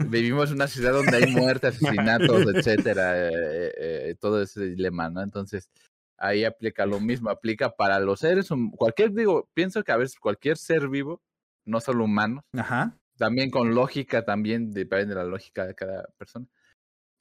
[0.07, 5.21] Vivimos en una ciudad donde hay muerte, asesinatos, etcétera, eh, eh, todo ese dilema, ¿no?
[5.21, 5.69] Entonces,
[6.17, 10.57] ahí aplica lo mismo, aplica para los seres, cualquier, digo, pienso que a veces cualquier
[10.57, 11.21] ser vivo,
[11.65, 12.97] no solo humanos, Ajá.
[13.17, 16.45] también con lógica, también depende de la lógica de cada persona.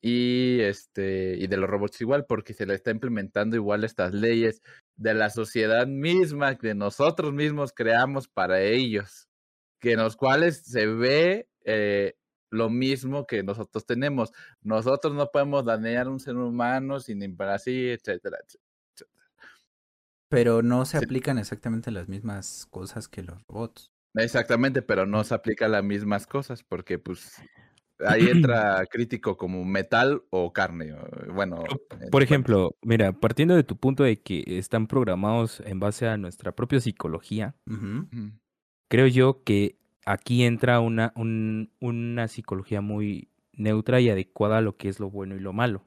[0.00, 4.62] Y este, y de los robots igual, porque se le está implementando igual estas leyes
[4.96, 9.28] de la sociedad misma que nosotros mismos creamos para ellos,
[9.80, 12.14] que en los cuales se ve eh,
[12.50, 14.32] lo mismo que nosotros tenemos.
[14.62, 18.68] Nosotros no podemos dañar a un ser humano sin así, etcétera, etcétera.
[20.30, 21.04] Pero no se Sí.
[21.04, 23.90] aplican exactamente las mismas cosas que los robots.
[24.14, 27.36] Exactamente, pero no se aplica las mismas cosas porque pues
[28.00, 30.94] ahí entra crítico como metal o carne.
[31.32, 31.64] Bueno,
[32.00, 36.16] en- Por ejemplo, mira, partiendo de tu punto de que están programados en base a
[36.16, 37.54] nuestra propia psicología,
[38.88, 39.78] creo yo que
[40.12, 45.10] aquí entra una, un- una psicología muy neutra y adecuada a lo que es lo
[45.10, 45.84] bueno y lo malo.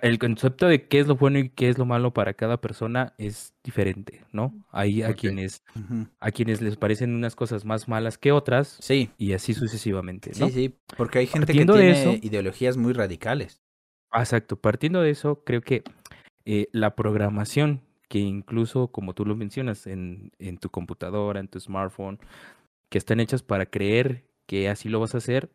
[0.00, 3.14] El concepto de qué es lo bueno y qué es lo malo para cada persona
[3.18, 4.54] es diferente, ¿no?
[4.70, 5.16] Hay a Ok.
[5.16, 6.06] quienes Ujú.
[6.20, 10.48] a quienes les parecen unas cosas más malas que otras Sí, y así sucesivamente, ¿no?
[10.48, 13.60] sí, sí, porque hay gente Partiendo que tiene eso- ideologías muy radicales.
[14.12, 15.82] Exacto, partiendo de eso, creo que
[16.46, 21.60] eh, la programación, que incluso como tú lo mencionas en, en tu computadora, en tu
[21.60, 22.18] smartphone,
[22.88, 25.50] que están hechas para creer que así lo vas a hacer,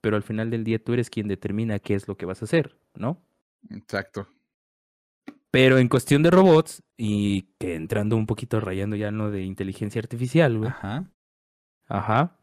[0.00, 2.46] pero al final del día tú eres quien determina qué es lo que vas a
[2.46, 3.22] hacer, ¿no?
[3.70, 4.26] Exacto.
[5.50, 9.42] Pero en cuestión de robots, y que entrando un poquito rayando ya en lo de
[9.42, 11.10] inteligencia artificial, güey, Ajá.
[11.86, 12.38] Ajá.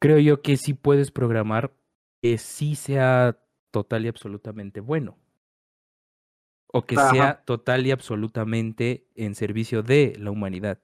[0.00, 1.74] Creo yo que sí puedes programar
[2.22, 3.38] que sí sea
[3.72, 5.18] total y absolutamente bueno.
[6.74, 7.10] O que Ajá.
[7.10, 10.80] sea total y absolutamente en servicio de la humanidad.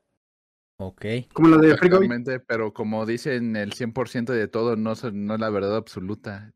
[0.78, 1.04] Ok.
[1.32, 1.72] Como la de.
[1.72, 6.52] Exactamente, pero como dicen, el 100% de todo no, es- no es la verdad absoluta.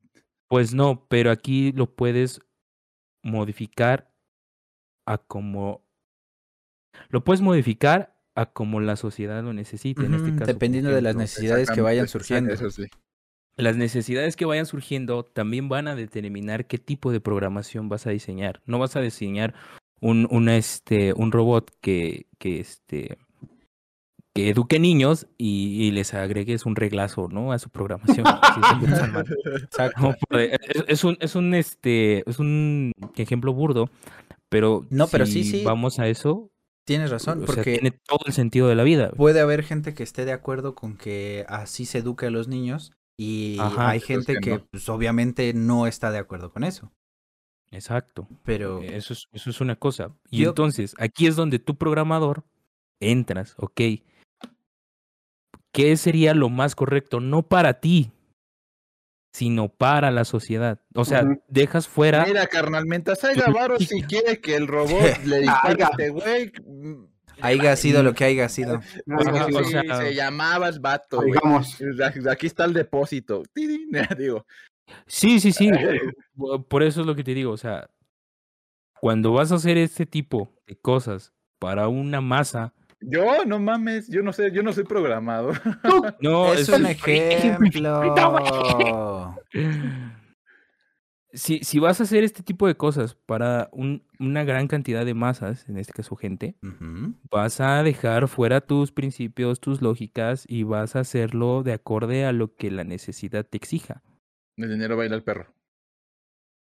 [0.49, 2.41] Pues no, pero aquí lo puedes
[3.25, 4.13] modificar
[5.07, 5.83] a como...
[7.09, 10.05] Lo puedes modificar a como la sociedad lo necesite.
[10.05, 12.53] En este caso, dependiendo de las necesidades que vayan surgiendo.
[12.53, 12.85] Eso sí.
[13.57, 18.11] Las necesidades que vayan surgiendo también van a determinar qué tipo de programación vas a
[18.11, 18.63] diseñar.
[18.67, 19.55] No vas a diseñar
[20.01, 23.19] un, una, este, un robot que, que, este,
[24.35, 27.53] que eduque niños y, y les agregues un reglazo, ¿no?
[27.53, 28.25] A su programación.
[28.25, 33.91] No, pues, es, es un, es un este, es un ejemplo burdo,
[34.49, 35.65] pero No, pero si sí, sí.
[35.65, 36.49] vamos a eso,
[36.85, 39.11] Tienes razón, o sea, porque tiene todo el sentido de la vida.
[39.11, 42.93] puede haber gente que esté de acuerdo con que así se eduque a los niños
[43.23, 43.91] y Ajá.
[43.91, 44.67] hay gente que que no.
[44.71, 46.93] pues, obviamente no está de acuerdo con eso.
[47.71, 48.29] Exacto.
[48.45, 50.15] Pero Eso es, eso es una cosa.
[50.31, 52.45] Y Yo- entonces, aquí es donde tu programador
[53.01, 53.81] entras, ok.
[55.73, 57.21] ¿Qué sería lo más correcto?
[57.21, 58.13] No para ti,
[59.33, 60.81] sino para la sociedad.
[60.95, 62.27] O sea, dejas fuera.
[62.27, 66.53] Mira, carnal, mientras haya varo, si quiere que el robot le dispare a este güey.
[67.41, 68.77] Haya sido lo que haya sido.
[68.77, 71.23] Ajá, sí, o sea- se llamaba el vato.
[71.23, 71.79] Digamos,
[72.31, 73.43] Aquí está el depósito.
[74.19, 74.47] Digo,
[75.07, 75.71] Sí, sí, sí.
[76.69, 77.53] Por- eso es lo que te digo.
[77.53, 77.89] O sea,
[79.01, 84.23] cuando vas a hacer este tipo de cosas para una masa, yo no mames, yo
[84.23, 85.53] no sé, yo no soy programado.
[86.21, 88.15] no es eso un ejemplo.
[91.35, 95.15] Si, si vas a hacer este tipo de cosas para un- una gran cantidad de
[95.15, 96.57] masas, en este caso gente,
[97.31, 102.33] vas a dejar fuera tus principios, tus lógicas y vas a hacerlo de acorde a
[102.33, 104.03] lo que la necesidad te exija.
[104.59, 105.47] El dinero baila el perro.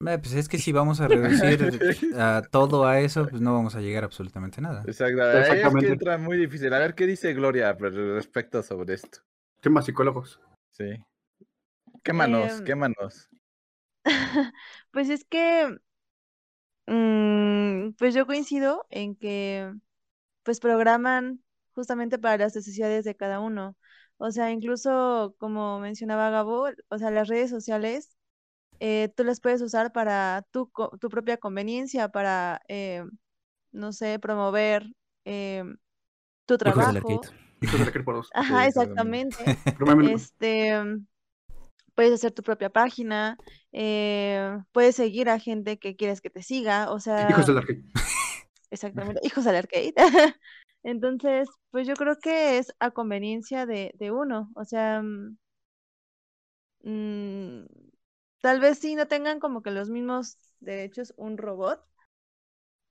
[0.06, 3.74] Eh, Pues es que si vamos a reducir a todo a eso, pues no vamos
[3.76, 4.84] a llegar a absolutamente nada.
[4.86, 5.22] Exacto.
[5.24, 5.94] ahí Es que Exactamente.
[5.94, 6.74] entra muy difícil.
[6.74, 9.20] A ver qué dice Gloria al respecto sobre esto.
[9.62, 10.42] temas psicólogos.
[10.74, 10.98] Sí.
[12.04, 13.30] Quémanos, Em, quémanos.
[14.92, 15.78] Pues es que,
[16.88, 19.74] mm, pues yo coincido en que,
[20.44, 21.44] pues programan
[21.74, 23.78] justamente para las necesidades de cada uno.
[24.18, 28.18] O sea, incluso como mencionaba Gabo, o sea, las redes sociales,
[28.80, 33.04] eh, tú las puedes usar para tu, co- tu propia conveniencia, para, eh,
[33.72, 34.86] no sé, promover
[35.26, 35.64] eh,
[36.46, 36.98] tu Hijos del trabajo.
[36.98, 37.38] arcade.
[37.62, 38.32] Hijos de la por dos.
[38.34, 39.38] Ajá, Sí, exactamente.
[39.78, 40.14] Probablemente.
[40.14, 40.74] Este,
[41.98, 43.38] puedes hacer tu propia página,
[43.74, 47.82] eh, puedes seguir a gente que quieres que te siga, o sea, Hijos del arcade.
[48.72, 49.94] exactamente, hijos del arcade.
[50.84, 55.38] Entonces, pues yo creo que es a conveniencia de, de uno, o sea, mm,
[56.84, 57.66] mm,
[58.42, 61.84] tal vez sí no tengan como que los mismos derechos un robot,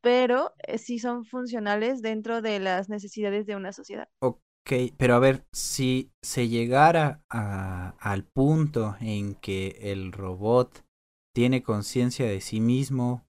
[0.00, 4.08] pero eh, sí son funcionales dentro de las necesidades de una sociedad.
[4.20, 4.40] Ok,
[4.96, 10.84] pero a ver, si se llegara a- al punto en que el robot
[11.34, 13.26] tiene conciencia de sí mismo,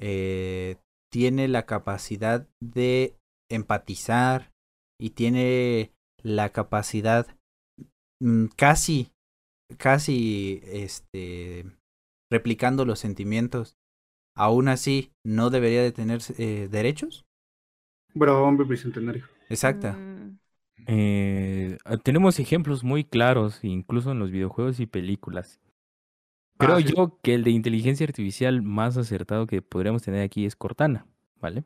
[0.00, 0.76] eh,
[1.12, 3.16] tiene la capacidad de
[3.50, 4.52] empatizar
[5.00, 7.26] y tiene la capacidad
[8.20, 9.12] mm, casi,
[9.78, 11.64] casi, este,
[12.30, 13.76] replicando los sentimientos,
[14.36, 17.24] aún así no debería de tener eh, derechos.
[18.14, 19.26] Broma bicentenario.
[19.48, 19.92] Exacta.
[19.94, 20.21] Mm,
[20.86, 25.60] Eh, ah, tenemos ejemplos muy claros, incluso en los videojuegos y películas.
[26.58, 26.92] Ah, Creo sí.
[26.96, 31.06] yo que el de inteligencia artificial más acertado que podríamos tener aquí es Cortana,
[31.40, 31.64] ¿vale?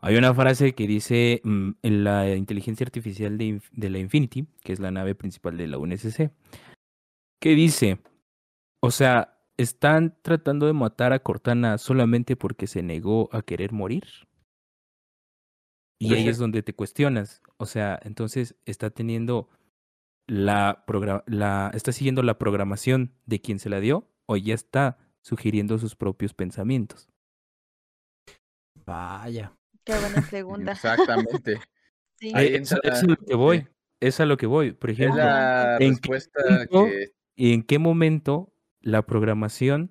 [0.00, 4.72] Hay una frase que dice mm, en la inteligencia artificial de, de la Infinity, que
[4.72, 6.30] es la nave principal de la UNSC,
[7.40, 7.98] que dice,
[8.80, 14.04] o sea, ¿están tratando de matar a Cortana solamente porque se negó a querer morir?
[16.10, 17.40] Y ahí es donde te cuestionas.
[17.58, 19.48] O sea, entonces está teniendo
[20.26, 20.84] la,
[21.26, 25.94] la está siguiendo la programación de quien se la dio o ya está sugiriendo sus
[25.96, 27.08] propios pensamientos.
[28.84, 29.52] Vaya.
[29.84, 30.72] qué buena pregunta.
[30.72, 31.60] Exactamente.
[32.18, 32.30] Sí.
[32.36, 33.66] Ahí Eh, entra- es a lo que voy.
[34.00, 34.70] Es a lo que voy.
[34.70, 36.40] Por Es ejemplo, la ¿en qué respuesta
[36.70, 36.84] punto?
[36.84, 39.90] que ¿y en qué momento la programación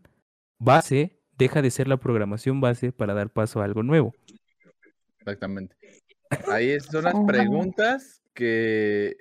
[0.58, 4.14] base deja de ser la programación base para dar paso a algo nuevo?
[5.20, 5.76] Exactamente.
[6.50, 9.16] Ahí son las preguntas que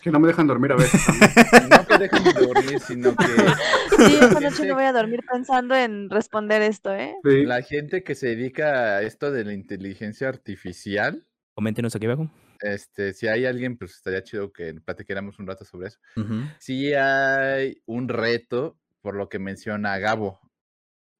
[0.00, 1.00] Que no me dejan dormir a veces.
[1.06, 1.30] también.
[1.70, 5.20] no te dejan de dormir, sino que Sí, esta noche Gente- no voy a dormir
[5.30, 7.14] pensando en responder esto, ¿eh?
[7.24, 7.44] Sí.
[7.44, 12.30] la gente que se dedica a esto de la inteligencia artificial, Coméntenos aquí abajo.
[12.60, 15.98] este, si hay alguien, pues estaría chido que platiquáramos un rato sobre eso.
[16.16, 16.42] Ujú.
[16.60, 20.38] Sí hay un reto, por lo que menciona Gabo.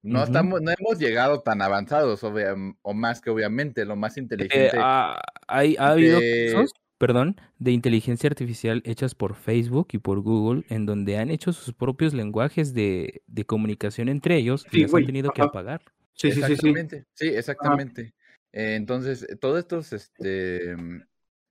[0.01, 4.21] No estamos, no hemos llegado tan avanzados, obvia- o más que obviamente, lo más Eh,
[4.21, 4.77] inteligente.
[4.79, 10.21] ah, hay, ha habido de- casos, perdón, de inteligencia artificial hechas por Facebook y por
[10.21, 14.93] Google, en donde han hecho sus propios lenguajes de, de comunicación entre ellos y las
[14.93, 15.81] han tenido que apagar.
[16.13, 16.51] Sí, sí, sí, sí.
[16.69, 18.13] Exactamente, sí, exactamente.
[18.51, 21.01] Eh, entonces, eh, todos estos este, mm,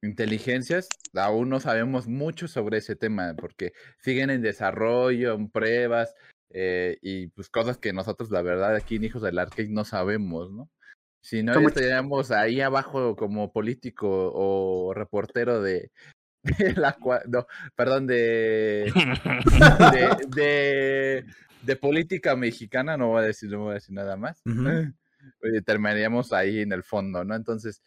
[0.03, 6.15] inteligencias, aún no sabemos mucho sobre ese tema, porque siguen en desarrollo, en pruebas,
[6.51, 10.51] eh, y pues cosas que nosotros, la verdad, aquí en Hijos del Arcade no sabemos,
[10.51, 10.71] ¿no?
[11.21, 15.91] Si no, estaríamos ahí abajo como político o reportero de,
[16.59, 16.97] de la
[17.27, 18.93] no, perdón, de,
[19.93, 21.25] de, de,
[21.63, 24.41] de política mexicana, no voy a decir, no voy a decir nada más.
[24.47, 24.65] Ujú.
[25.43, 27.35] Oye, terminaríamos ahí en el fondo, ¿no?
[27.35, 27.83] Entonces,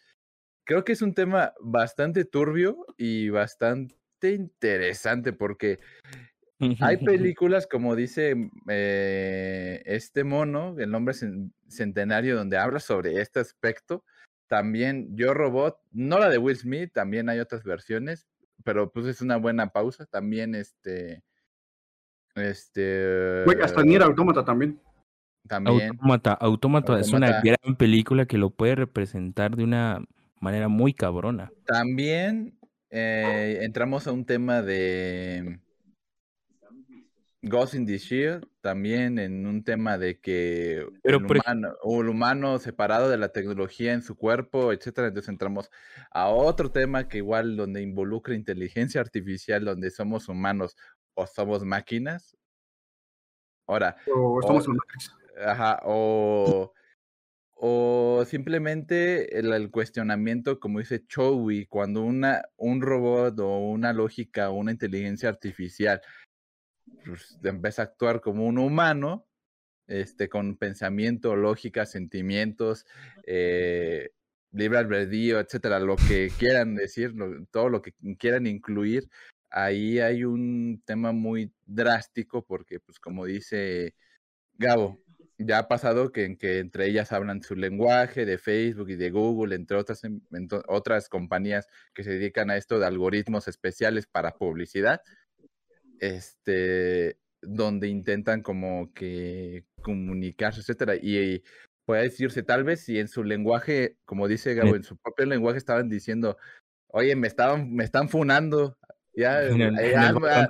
[0.64, 5.80] creo que es un tema bastante turbio y bastante interesante porque
[6.80, 13.40] hay películas, como dice eh, este mono, el nombre cen- centenario, donde habla sobre este
[13.40, 14.04] aspecto.
[14.48, 18.26] También Yo Robot, no la de Will Smith, también hay otras versiones,
[18.64, 20.06] pero pues es una buena pausa.
[20.06, 21.22] También este.
[22.34, 23.42] Este.
[23.44, 24.80] Güey, hasta Nier Automata también.
[25.48, 25.90] También.
[25.90, 30.04] Autómata, Autómata es una gran película que lo puede representar de una
[30.40, 31.50] manera muy cabrona.
[31.66, 32.58] También
[32.90, 35.58] eh, entramos a un tema de
[37.44, 42.58] Ghost in the Shield, también en un tema de que Pero, ej- humano, el humano
[42.60, 45.08] separado de la tecnología en su cuerpo, etcétera.
[45.08, 45.68] Entonces entramos
[46.12, 50.76] a otro tema que igual donde involucra inteligencia artificial, donde somos humanos
[51.14, 52.36] o somos máquinas.
[53.66, 54.72] Ahora, O estamos O-.
[55.44, 56.72] Ajá, o,
[57.54, 64.50] o simplemente el, el cuestionamiento, como dice Chowi, cuando una, un robot o una lógica
[64.50, 66.02] o una inteligencia artificial
[67.42, 69.26] empieza a actuar como un humano,
[69.86, 72.86] este, con pensamiento, lógica, sentimientos,
[73.26, 74.10] eh,
[74.52, 77.14] libre albedrío, etcétera, lo que quieran decir,
[77.50, 79.08] todo lo que quieran incluir,
[79.50, 83.94] ahí hay un tema muy drástico porque, pues, como dice
[84.54, 85.02] Gabo,
[85.38, 89.10] ya ha pasado que, en que entre ellas hablan su lenguaje de Facebook y de
[89.10, 94.32] Google, entre otras, ento- otras compañías que se dedican a esto de algoritmos especiales para
[94.32, 95.00] publicidad,
[96.02, 100.96] este, donde intentan como que comunicarse, etcétera.
[100.96, 101.42] Y,
[101.86, 104.76] puede decirse, tal vez si en su lenguaje, como dice Gabo, Sí.
[104.76, 106.36] en su propio lenguaje estaban diciendo,
[106.88, 108.76] oye, me estaban, me están funando.
[109.14, 110.48] Ya, En el- eh, en el ah,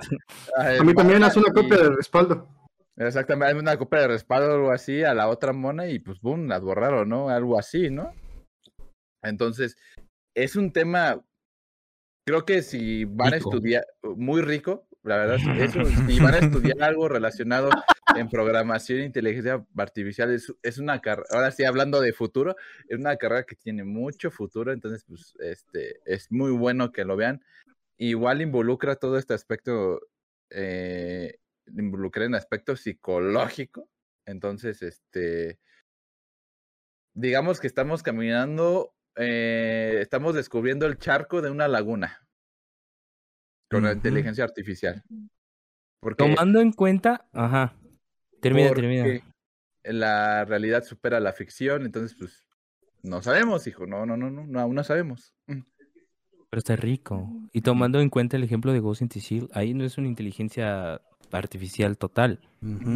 [0.57, 2.49] A mí también Valorant hace una y- copia de respaldo.
[2.95, 6.19] Exactamente, hay una copia de respaldo o algo así a la otra mona y pues
[6.21, 7.29] boom, las borraron, ¿no?
[7.29, 8.13] Algo así, ¿no?
[9.23, 9.75] Entonces,
[10.35, 11.23] es un tema,
[12.27, 13.49] creo que si van Rico.
[13.49, 13.85] a estudiar,
[14.15, 17.69] muy rico, la verdad, eso, si van a estudiar algo relacionado
[18.15, 22.55] en programación e inteligencia artificial, es, es una carrera, ahora sí, hablando de futuro,
[22.87, 27.15] es una carrera que tiene mucho futuro, entonces, pues, este, es muy bueno que lo
[27.15, 27.43] vean.
[27.97, 29.99] Igual involucra todo este aspecto
[30.49, 33.89] eh, involucré en aspecto psicológico.
[34.25, 35.59] Entonces, este,
[37.13, 42.22] digamos que estamos caminando, eh, estamos descubriendo el charco de una laguna
[43.73, 45.03] con la inteligencia artificial.
[45.99, 47.73] Porque, Tomando en cuenta, ajá.
[48.41, 49.03] Termina, termina.
[49.03, 49.23] porque
[49.83, 52.45] la realidad supera la ficción, entonces, pues,
[53.03, 55.33] no sabemos, hijo, no, no, no, no, no aún no sabemos.
[55.47, 55.61] Mm.
[56.49, 57.29] Pero está rico.
[57.51, 60.07] Y tomando en cuenta el ejemplo de Ghost in the Shield, ahí no es una
[60.07, 61.01] inteligencia
[61.31, 62.39] artificial total.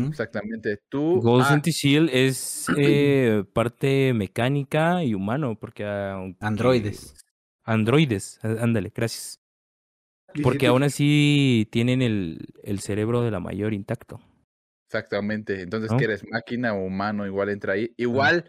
[0.07, 0.80] Exactamente.
[0.89, 7.15] Tú, Ghost ah, in the Shield es eh, parte mecánica y humano, porque aunque- Androides.
[7.63, 9.41] Androides, ándale, gracias.
[10.43, 14.19] Porque aún así tienen el, el cerebro de la mayor intacto.
[14.89, 15.61] Exactamente.
[15.61, 15.97] Entonces, ¿No?
[15.97, 17.93] que eres máquina o humano, igual entra ahí.
[17.97, 18.45] Igual,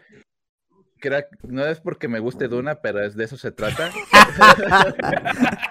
[0.99, 3.91] crea- no es porque me guste Duna, pero es de eso se trata.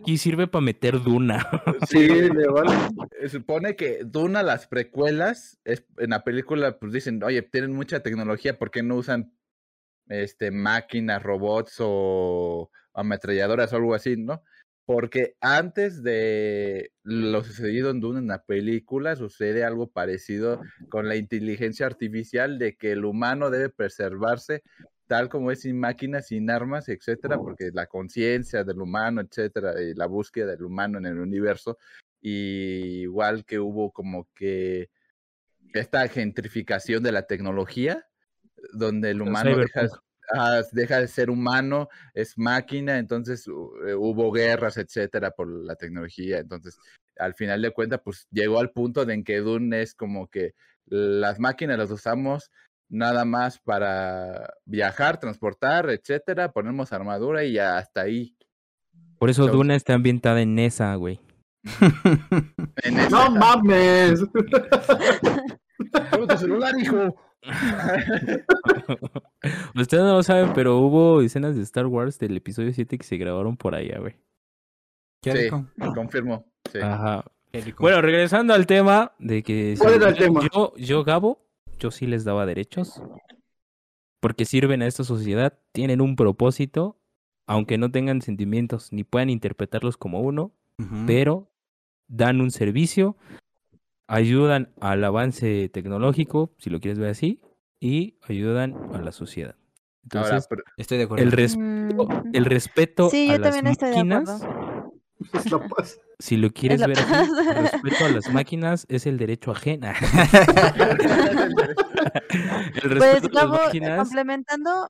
[0.00, 1.46] Aquí sirve para meter Duna.
[1.88, 2.70] Sí, le vale.
[3.28, 8.58] Supone que Duna, las precuelas, es, en la película, pues dicen, oye, tienen mucha tecnología,
[8.58, 9.32] ¿por qué no usan
[10.08, 14.42] este, máquinas, robots o ametralladoras o algo así, no?
[14.86, 21.16] Porque antes de lo sucedido en Duna en la película, sucede algo parecido con la
[21.16, 24.62] inteligencia artificial de que el humano debe preservarse
[25.06, 29.94] tal como es sin máquinas, sin armas, etcétera, porque la conciencia del humano, etcétera, y
[29.94, 31.78] la búsqueda del humano en el universo,
[32.20, 34.88] y igual que hubo como que
[35.74, 38.06] esta gentrificación de la tecnología,
[38.72, 39.88] donde el humano deja.
[40.32, 46.38] Ah, deja de ser humano, es máquina, entonces eh, hubo guerras, etcétera, por la tecnología.
[46.38, 46.78] Entonces,
[47.18, 50.54] al final de cuentas, pues llegó al punto de en que Dune es como que
[50.86, 52.50] las máquinas las usamos
[52.88, 58.36] nada más para viajar, transportar, etcétera, ponemos armadura y ya hasta ahí.
[59.18, 61.20] Por eso Entonces- Duna está ambientada en esa, güey.
[62.84, 64.20] En esa- No mames.
[66.12, 67.14] Tu celular, hijo.
[69.74, 73.16] Ustedes no lo saben, pero hubo escenas de Star Wars del episodio 7 que se
[73.16, 74.14] grabaron por allá, güey.
[75.22, 75.30] Sí.
[75.94, 76.46] Confirmo.
[76.70, 76.78] Sí.
[76.78, 77.24] Ajá.
[77.78, 79.74] Bueno, regresando al tema de que...
[79.78, 80.40] ¿Cuál si- era el yo- tema?
[80.52, 81.46] Yo, yo, Gabo,
[81.78, 83.00] yo sí les daba derechos.
[84.20, 86.98] Porque sirven a esta sociedad, tienen un propósito,
[87.46, 90.52] aunque no tengan sentimientos ni puedan interpretarlos como uno,
[91.06, 91.48] pero
[92.08, 93.16] dan un servicio,
[94.14, 97.40] ayudan al avance tecnológico, si lo quieres ver así,
[97.80, 99.56] y ayudan a la sociedad.
[100.12, 101.24] Ahora, Entonces, pero- Estoy de acuerdo.
[101.24, 104.92] el, respeto, Mm, el respeto Sí, a yo las también estoy de máquinas, acuerdo.
[105.32, 105.98] Es la paz.
[106.18, 109.94] si lo quieres ver así, el respeto a las máquinas es el derecho ajena.
[112.74, 114.88] el respeto Pues, a las máquinas, complementando,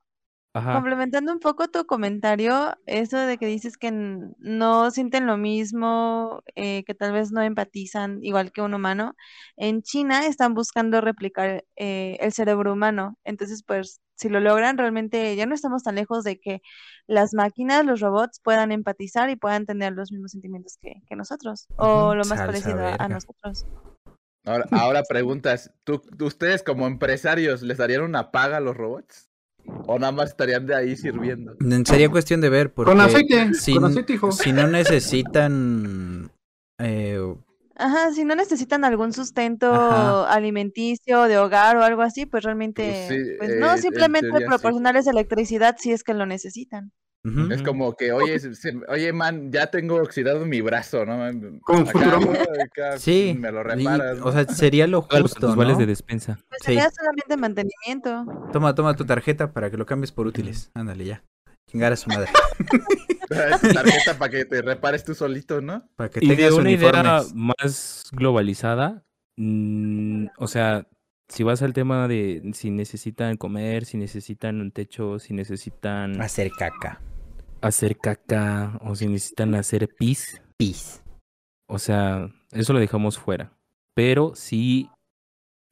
[0.55, 6.43] ajá, complementando un poco tu comentario, eso de que dices que no sienten lo mismo,
[6.55, 9.15] eh, que tal vez no empatizan igual que un humano,
[9.57, 13.17] en China están buscando replicar eh, el cerebro humano.
[13.23, 16.61] Entonces, pues, si lo logran, realmente ya no estamos tan lejos de que
[17.07, 21.69] las máquinas, los robots, puedan empatizar y puedan tener los mismos sentimientos que, que nosotros,
[21.77, 23.67] o lo más salsa parecido a- nosotros.
[24.45, 29.29] ahora, ahora preguntas, ¿tú, ustedes como empresarios les darían una paga a los robots?
[29.87, 31.55] ¿O nada más estarían de ahí sirviendo?
[31.85, 34.31] Sería cuestión de ver, porque Con aceite, si, con aceite, hijo.
[34.31, 36.31] si no necesitan
[36.79, 37.19] eh,
[37.77, 40.31] Ajá, si no necesitan algún sustento Ajá.
[40.33, 44.47] alimenticio, de hogar o algo así, pues realmente, sí, pues eh, no, en simplemente teoría
[44.47, 44.51] sí.
[44.51, 46.91] proporcionarles electricidad si es que lo necesitan.
[47.49, 51.27] Es como que, oye, se- se- oye, man, ya tengo oxidado mi brazo, ¿no?
[52.97, 54.19] Sí, me lo y, reparas.
[54.21, 55.79] o sea, sería lo justo, tus vales ¿no?
[55.79, 56.35] de despensa.
[56.49, 56.65] Pues Sí.
[56.67, 58.25] sería solamente mantenimiento.
[58.53, 60.69] Toma, toma tu tarjeta para que lo cambies por útiles.
[60.75, 61.23] Ándale ya.
[61.67, 62.29] Chingar a su madre.
[63.29, 65.87] Tarjeta para que te repares tú solito, ¿no?
[65.95, 67.33] Para que Y de tengas una idea uniformes.
[67.35, 69.03] más globalizada,
[69.37, 70.87] mm, o sea,
[71.27, 76.51] si vas al tema de si necesitan comer, si necesitan un techo, si necesitan Hacer
[76.57, 77.01] caca.
[77.61, 81.01] hacer caca o si necesitan hacer pis, Pis.
[81.67, 83.51] o sea, eso lo dejamos fuera.
[83.95, 84.89] Pero sí,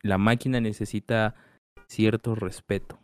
[0.02, 1.36] la máquina necesita
[1.88, 3.00] cierto respeto.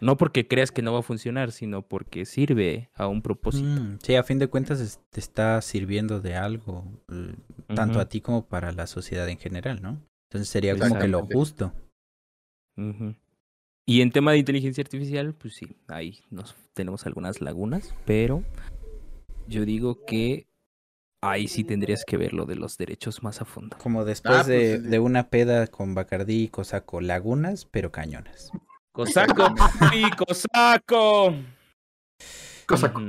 [0.00, 3.68] No porque creas que no va a funcionar, sino porque sirve a un propósito.
[3.80, 6.84] Mm, sí, a fin de cuentas es- te está sirviendo de algo,
[7.74, 10.00] tanto a ti como para la sociedad en general, ¿no?
[10.30, 11.72] Entonces sería como que lo justo.
[13.86, 18.44] Y en tema de inteligencia artificial, pues sí, ahí nos tenemos algunas lagunas, pero
[19.46, 20.46] yo digo que
[21.22, 23.78] ahí sí tendrías que ver lo de los derechos más a fondo.
[23.78, 24.88] Como después pues, de, sí.
[24.88, 28.52] de una peda con Bacardí y Cosaco, lagunas, pero cañonas.
[28.98, 30.02] ¡Cosaco, papi!
[30.16, 31.32] ¡Cosaco!
[32.66, 32.88] Cosa.
[32.88, 33.06] Ujú.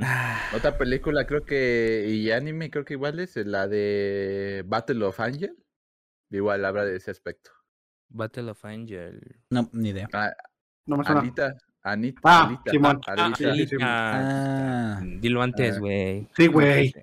[0.56, 5.56] Otra película, creo que, y anime, creo que igual es la de Battle of Angel.
[6.30, 7.50] Igual habla de ese aspecto.
[8.08, 9.20] Battle of Angel.
[9.50, 10.08] No, ni idea.
[10.12, 10.32] Ah,
[10.86, 11.22] No me suena.
[11.22, 13.00] Anita, Anita, Ah, Alita, Simón.
[13.08, 13.36] Alita.
[13.36, 13.76] sí, sí, sí.
[13.80, 15.78] Ah, Dilo antes, Ah.
[15.80, 16.28] güey.
[16.36, 16.94] Sí, güey.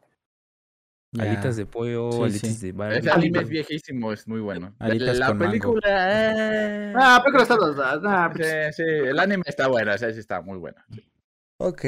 [1.20, 2.68] Alitas de pollo, Sí, alitas sí.
[2.68, 3.00] de barbacoa.
[3.00, 4.76] Ese anime es viejísimo, es muy bueno.
[4.80, 5.50] Alitas la con mango.
[5.52, 5.82] película.
[6.12, 8.00] eh, Ah, pero está los dos.
[8.06, 10.78] Ah, pues, sí, sí, el anime está bueno, ese sí está muy bueno.
[10.94, 11.04] sí.
[11.60, 11.84] Ok,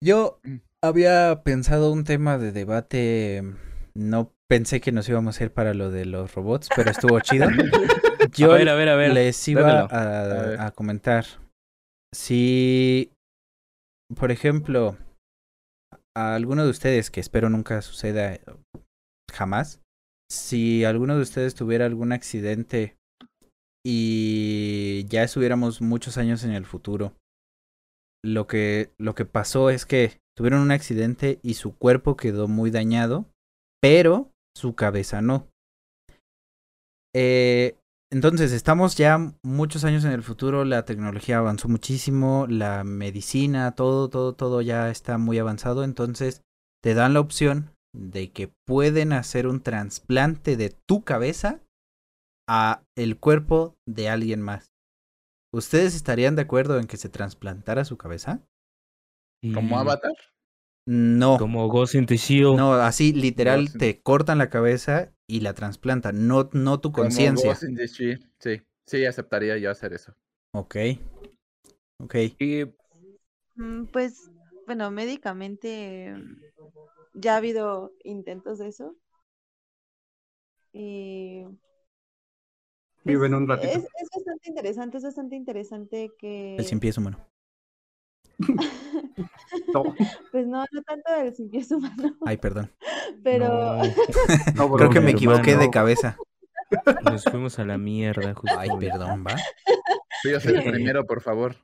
[0.00, 0.56] yo Mm.
[0.82, 3.42] había pensado un tema de debate,
[3.94, 7.48] no pensé que nos íbamos a ir para lo de los robots, pero estuvo chido.
[8.36, 9.12] Yo a ver, a ver, a ver.
[9.12, 11.24] les iba a, a comentar.
[12.14, 13.10] Si,
[14.16, 14.96] por ejemplo,
[16.16, 18.42] a alguno de ustedes, que espero nunca suceda eh,
[19.32, 19.80] jamás,
[20.30, 22.96] si alguno de ustedes tuviera algún accidente
[23.84, 27.14] y ya estuviéramos muchos años en el futuro,
[28.24, 32.70] lo que, lo que pasó es que tuvieron un accidente y su cuerpo quedó muy
[32.70, 33.26] dañado,
[33.80, 35.48] pero su cabeza no.
[37.14, 37.77] Eh,
[38.10, 44.08] entonces, estamos ya muchos años en el futuro, la tecnología avanzó muchísimo, la medicina, todo,
[44.08, 46.42] todo, todo ya está muy avanzado, entonces
[46.82, 51.60] te dan la opción de que pueden hacer un trasplante de tu cabeza
[52.48, 54.72] a el cuerpo de alguien más.
[55.52, 58.42] ¿Ustedes estarían de acuerdo en que se trasplantara su cabeza?
[59.54, 60.12] ¿Como Avatar?
[60.90, 61.36] No.
[61.36, 62.16] Como Ghost in the.
[62.56, 67.50] No, así literal te cortan la cabeza y la trasplantan, no, no tu conciencia.
[67.50, 70.14] Ghost in the Shell, Sí, sí, aceptaría yo hacer eso.
[70.54, 70.76] Ok.
[72.00, 72.14] Ok.
[72.38, 72.64] Y-
[73.56, 74.30] Mm, Pues,
[74.66, 76.40] bueno, médicamente mm,
[77.14, 78.96] ya ha habido intentos de eso.
[80.72, 81.44] Y
[83.04, 83.78] Viven un es, ratito.
[83.78, 86.56] es bastante interesante, es bastante interesante que...
[86.56, 87.18] El cien pies humano.
[89.74, 89.82] No,
[90.30, 92.70] Pues no, no tanto el sin pies humano, Ay, perdón.
[93.22, 93.48] pero...
[93.48, 93.82] No,
[94.54, 96.16] no, Creo que me equivoqué de cabeza.
[97.04, 98.58] nos fuimos a la mierda, justo.
[98.58, 99.36] Ay, perdón, va.
[100.22, 101.56] Sí, yo soy el primero, por favor.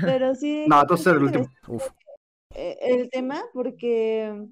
[0.00, 0.64] Pero sí.
[0.68, 1.48] No, es entonces el último.
[1.68, 1.86] Uf.
[2.54, 4.46] eh, El tema, porque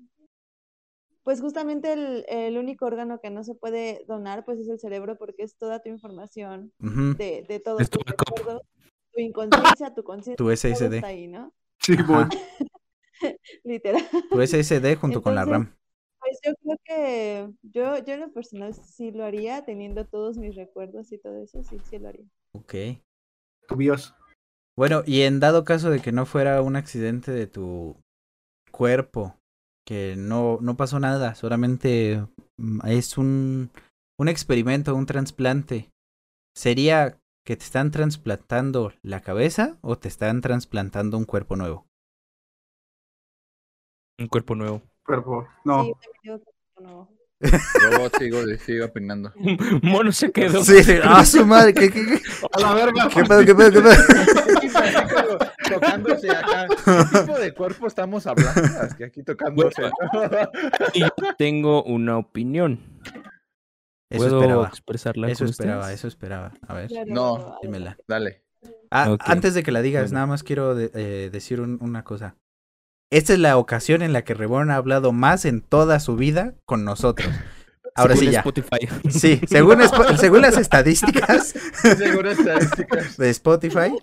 [1.25, 5.17] pues justamente el, el único órgano que no se puede donar, pues es el cerebro,
[5.19, 8.63] porque es toda tu información de, de todo Es tu tu backup.
[9.13, 10.97] Tu inconsciencia, tu conciencia, Tu SSD.
[10.97, 11.53] está ahí, ¿no?
[11.81, 12.29] Sí, Ajá,
[13.65, 14.03] Literal.
[14.31, 15.75] Tu SSD junto con la RAM.
[16.21, 20.55] Pues yo creo que yo, yo en lo personal sí lo haría, teniendo todos mis
[20.55, 22.27] recuerdos y todo eso, sí, sí lo haría.
[22.55, 22.75] Ok.
[23.69, 24.15] tu BIOS.
[24.77, 27.97] Bueno, y en dado caso de que no fuera un accidente de tu
[28.71, 29.37] cuerpo,
[29.87, 32.25] que no, no pasó nada, solamente
[32.57, 33.71] mm, es un,
[34.19, 35.91] un experimento, un trasplante,
[36.57, 41.87] ¿sería que te están trasplantando la cabeza o te están trasplantando un cuerpo nuevo?
[44.19, 44.83] Un cuerpo nuevo.
[45.05, 45.49] Cuerpo.
[45.65, 45.85] No.
[45.85, 46.43] Sí, también
[46.77, 47.09] que no.
[47.43, 49.33] Robot, sigo, sigo opinando.
[49.83, 50.63] Mono se quedó.
[50.63, 52.21] Sí, ah, su madre, ¿qué, qué, qué,
[52.53, 53.09] A la verga.
[53.13, 55.39] qué pedo, qué pedo, qué pedo?
[55.73, 56.67] tocándose acá.
[56.69, 58.83] ¿Qué tipo de cuerpo estamos hablando?
[58.85, 59.83] Es que aquí tocándose.
[60.95, 62.79] Y yo tengo una opinión.
[64.13, 65.99] Eso ¿Puedo esperaba, expresarla eso con esperaba, ustedes?
[66.01, 66.53] eso esperaba.
[66.69, 67.97] A ver, No, dímela.
[68.07, 68.43] Dale.
[68.91, 69.17] Ah.
[69.21, 70.15] Antes de que la digas, Bueno.
[70.15, 72.37] nada más quiero de- eh, decir un- una cosa.
[73.11, 76.55] Esta es la ocasión en la que Reborn ha hablado más en toda su vida
[76.65, 77.27] con nosotros.
[77.95, 78.39] Ahora Según sí ya.
[78.41, 78.89] Spotify.
[79.11, 79.79] Sí, según,
[80.19, 81.49] según las estadísticas
[81.99, 83.17] Seguro estadísticas.
[83.19, 83.97] de Spotify.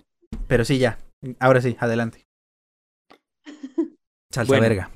[0.46, 0.98] Pero sí, ya.
[1.40, 2.26] Ahora sí, adelante.
[4.32, 4.62] Salsa Bueno.
[4.62, 4.90] verga.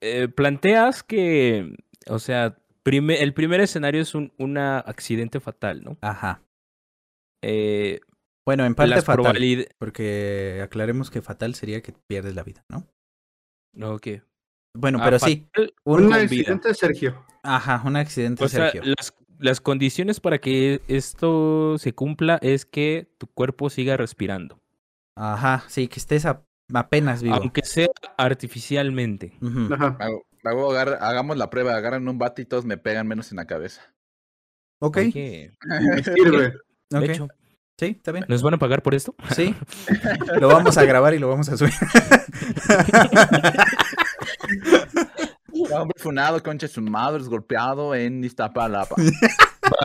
[0.00, 1.74] Eh, planteas que,
[2.06, 5.96] o sea, el primer escenario es un una accidente fatal, ¿no?
[6.00, 6.42] Ajá.
[7.42, 8.00] Eh,
[8.46, 9.22] Bueno, en parte las fatal.
[9.22, 9.68] probabilidades...
[9.78, 12.86] Porque aclaremos que fatal sería que pierdes la vida, ¿no?
[13.94, 14.08] Ok.
[14.76, 15.48] Bueno, Ah, pero sí.
[15.56, 16.22] Un, Un con vida.
[16.22, 17.24] accidente, Sergio.
[17.42, 18.82] ajá, un accidente, O sea, Sergio.
[18.96, 24.58] las, las condiciones para que esto se cumpla es que tu cuerpo siga respirando.
[25.16, 27.34] Ajá, sí, que estés a- apenas vivo.
[27.36, 29.32] Aunque sea artificialmente.
[29.40, 29.72] Ujú.
[29.74, 29.96] Ajá.
[30.44, 31.76] Hagamos la prueba.
[31.76, 33.82] Agarran un bate y todos me pegan menos en la cabeza.
[34.80, 35.52] Ok, Me
[36.02, 36.54] sirve.
[36.90, 37.02] de ok.
[37.04, 37.28] hecho,
[37.78, 38.26] Sí, está bien.
[38.28, 39.14] ¿nos van a pagar por esto?
[39.34, 39.54] Sí.
[40.40, 41.72] Lo vamos a grabar y lo vamos a subir.
[45.72, 48.96] Hombre funado, concha su madre, golpeado en Iztapalapa.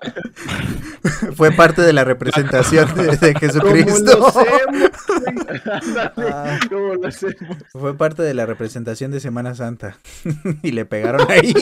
[1.35, 4.17] Fue parte de la representación de, de ¿Cómo Jesucristo.
[4.19, 5.61] lo hacemos, güey?
[5.71, 6.59] Ándale, Ah.
[6.69, 7.57] ¿Cómo lo hacemos?
[7.71, 9.97] Fue parte de la representación de Semana Santa.
[10.63, 11.53] y le pegaron ahí.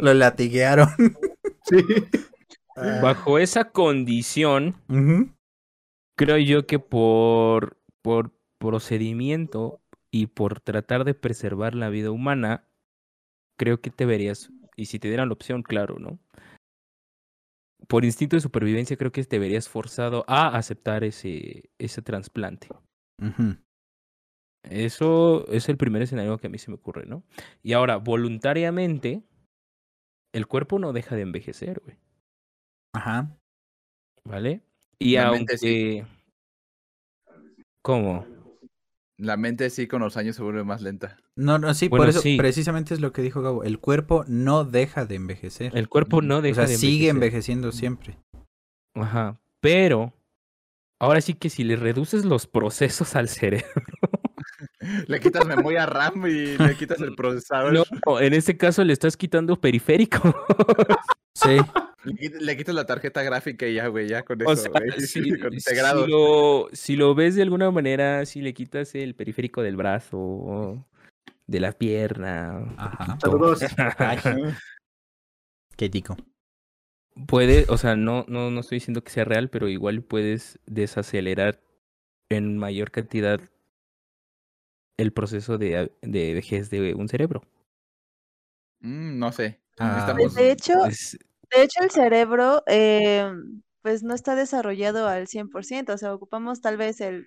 [0.00, 0.88] lo latiguearon.
[1.64, 1.84] Sí.
[3.02, 4.76] Bajo esa condición,
[6.16, 12.64] creo yo que por, por procedimiento y por tratar de preservar la vida humana,
[13.58, 14.50] creo que te verías,
[14.80, 16.18] y si te dieran la opción, claro, ¿no?
[17.86, 22.68] Por instinto de supervivencia, creo que te verías forzado a aceptar ese, ese trasplante.
[24.62, 27.24] Eso es el primer escenario que a mí se me ocurre, ¿no?
[27.62, 29.22] Y ahora, voluntariamente,
[30.32, 31.98] el cuerpo no deja de envejecer, güey,
[32.94, 33.36] Ajá.
[34.24, 34.62] ¿vale?
[34.98, 35.38] Y La aunque...
[35.40, 36.02] mente sí.
[37.82, 38.26] ¿Cómo?
[39.18, 41.18] La mente sí con los años se vuelve más lenta.
[41.40, 42.36] No, no, sí, por eso sí.
[42.36, 43.64] precisamente es lo que dijo Gabo.
[43.64, 45.76] El cuerpo no deja de envejecer.
[45.76, 47.10] El cuerpo no o deja sea, de sigue envejecer.
[47.16, 48.18] envejeciendo siempre.
[48.94, 49.40] Ajá.
[49.60, 50.12] Pero,
[50.98, 53.66] ahora sí que si le reduces los procesos al cerebro.
[55.08, 57.72] Le quitas memoria RAM y le quitas el procesador.
[58.06, 60.34] No, en este caso le estás quitando periférico.
[61.34, 61.56] Sí.
[62.04, 64.70] Le, quit- le quitas la tarjeta gráfica y ya, güey, ya con O eso, sea,
[64.70, 65.00] güey.
[65.02, 66.06] si, con si integrado.
[66.06, 70.82] lo, si lo ves de alguna manera, si le quitas el periférico del brazo,
[71.50, 73.18] de la pierna, Ajá.
[73.20, 73.60] Saludos.
[75.76, 76.16] Qué tico.
[77.26, 81.60] puede, o sea, no, no, no estoy diciendo que sea real, pero igual puedes desacelerar
[82.30, 83.40] en mayor cantidad
[84.96, 87.42] el proceso de, de vejez de un cerebro.
[88.80, 89.60] Mm, no sé.
[89.78, 90.14] Ah.
[90.16, 91.18] Necesitamos- De hecho, Pues,
[91.54, 93.28] de hecho el cerebro eh,
[93.82, 97.26] pues no está desarrollado al 100%, o sea, ocupamos tal vez el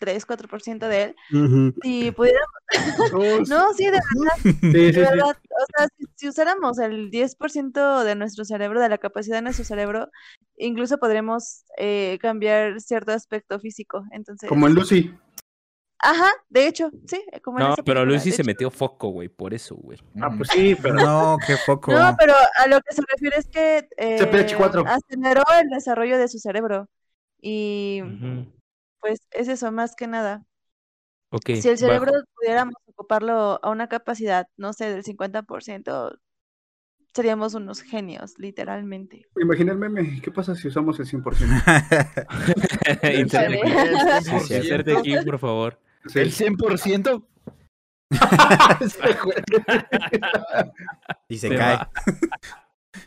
[0.00, 1.16] 3, 4% de él.
[1.32, 1.74] Ujú.
[1.82, 2.48] Si pudiéramos,
[3.48, 4.00] no, sí, de
[4.42, 5.00] Sí, sí, De sí.
[5.00, 9.42] verdad, o sea, si, si usáramos el 10% de nuestro cerebro, de la capacidad de
[9.42, 10.08] nuestro cerebro,
[10.56, 14.04] incluso podremos eh, cambiar cierto aspecto físico.
[14.12, 15.14] Entonces, Como en Lucy.
[16.02, 18.46] ajá, de hecho, sí, como en no, esa pero Lucy se hecho.
[18.46, 19.98] metió foco, güey, por eso, güey.
[20.20, 20.94] Ah, pues sí, pero.
[20.94, 21.92] No, qué foco.
[21.92, 24.84] No, pero a lo que se refiere es que eh, CPH4.
[24.86, 26.88] aceleró el desarrollo de su cerebro.
[27.42, 28.02] Y.
[29.00, 30.44] pues es eso, más que nada.
[31.30, 31.50] Ok.
[31.60, 36.18] Si el cerebro bajo- pudiéramos ocuparlo a una capacidad, no sé, del 50%,
[37.14, 39.26] seríamos unos genios, literalmente.
[39.40, 40.20] Imagina el meme.
[40.22, 43.20] ¿Qué pasa si usamos el 100%?
[43.20, 44.54] Inserte aquí.
[44.54, 45.80] Inserte aquí, por favor.
[46.06, 46.20] Sí.
[46.20, 47.26] ¿El 100%?
[48.80, 49.36] Ese güey.
[51.28, 51.76] Y se Se cae.
[51.76, 51.90] va.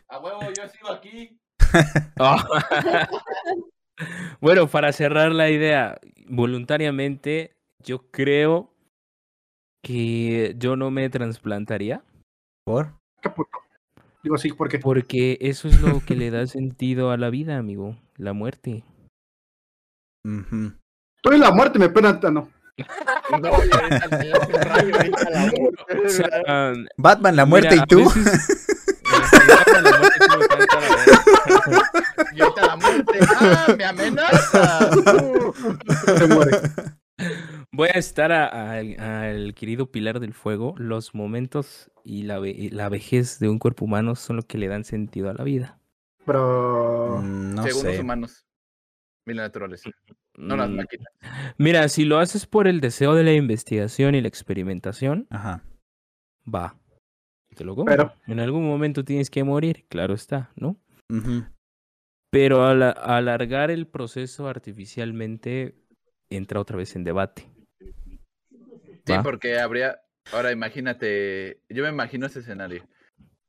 [0.08, 1.39] A huevo, yo sigo aquí.
[2.20, 2.46] Ah.
[4.41, 7.51] bueno, para cerrar la idea, voluntariamente,
[7.84, 8.70] yo creo
[9.84, 12.01] que yo no me trasplantaría
[12.66, 12.93] ¿Por?
[13.22, 13.60] Qué puto.
[14.24, 17.97] Digo sí, porque porque eso es lo que le da sentido a la vida, amigo,
[18.16, 18.84] la muerte.
[20.26, 20.72] Ujú.
[21.22, 22.18] tú y la muerte me pena.
[22.32, 22.47] No.
[23.39, 23.51] No.
[23.51, 23.62] O
[26.10, 27.99] sea, Batman, la muerte mira, y tú.
[27.99, 28.66] veces-
[29.84, 30.26] La muerte
[31.46, 32.36] me falta la verga.
[32.36, 33.20] Y ahorita la muerte.
[33.39, 34.91] ¡Ah, me amenaza!
[36.18, 36.52] Se muere.
[37.72, 40.76] Voy a estar al querido Pilar del Fuego.
[40.78, 44.68] Los momentos y la, ve- la vejez de un cuerpo humano son lo que le
[44.68, 45.80] dan sentido a la vida.
[46.26, 47.20] Pero.
[47.22, 48.02] Mm, no Según los sé.
[48.02, 48.46] humanos.
[49.26, 49.84] Mil naturales.
[50.36, 51.08] No las Mm, máquinas.
[51.58, 55.64] Mira, si lo haces por el deseo de la investigación y la experimentación, Ajá.
[56.54, 56.76] va.
[57.56, 57.96] Te lo compro.
[57.96, 60.76] Pero- En algún momento tienes que morir, claro está, ¿no?
[61.10, 61.45] Ujú.
[62.32, 65.76] Pero al alargar el proceso artificialmente
[66.30, 67.47] entra otra vez en debate.
[69.06, 69.24] Sí, ¿va?
[69.24, 70.01] porque habría.
[70.32, 71.62] Ahora imagínate.
[71.70, 72.88] Yo me imagino ese escenario.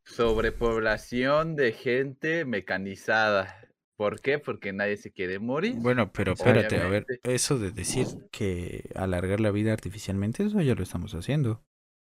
[0.05, 3.69] Sobrepoblación de gente mecanizada.
[3.97, 4.39] ¿Por qué?
[4.39, 5.77] Porque nadie se quiere morir.
[5.79, 10.75] Bueno, pero espérate, a ver, eso de decir que alargar la vida artificialmente, eso ya
[10.75, 11.65] lo estamos haciendo.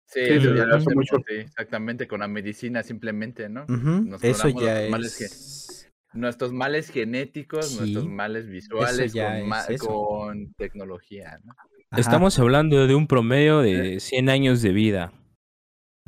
[0.07, 1.17] Sí, Sí, eso ya lo hace hacemos, mucho.
[1.27, 3.63] sí, exactamente, con la medicina simplemente, ¿no?
[3.63, 5.91] Ujú, Nos Eso ya los males que- es...
[6.13, 9.87] Nuestros males genéticos, nuestros males visuales ya con, ma- es eso.
[9.87, 11.53] con tecnología, ¿no?
[11.91, 15.11] Ajá, Estamos hablando de un promedio de 100 años de vida,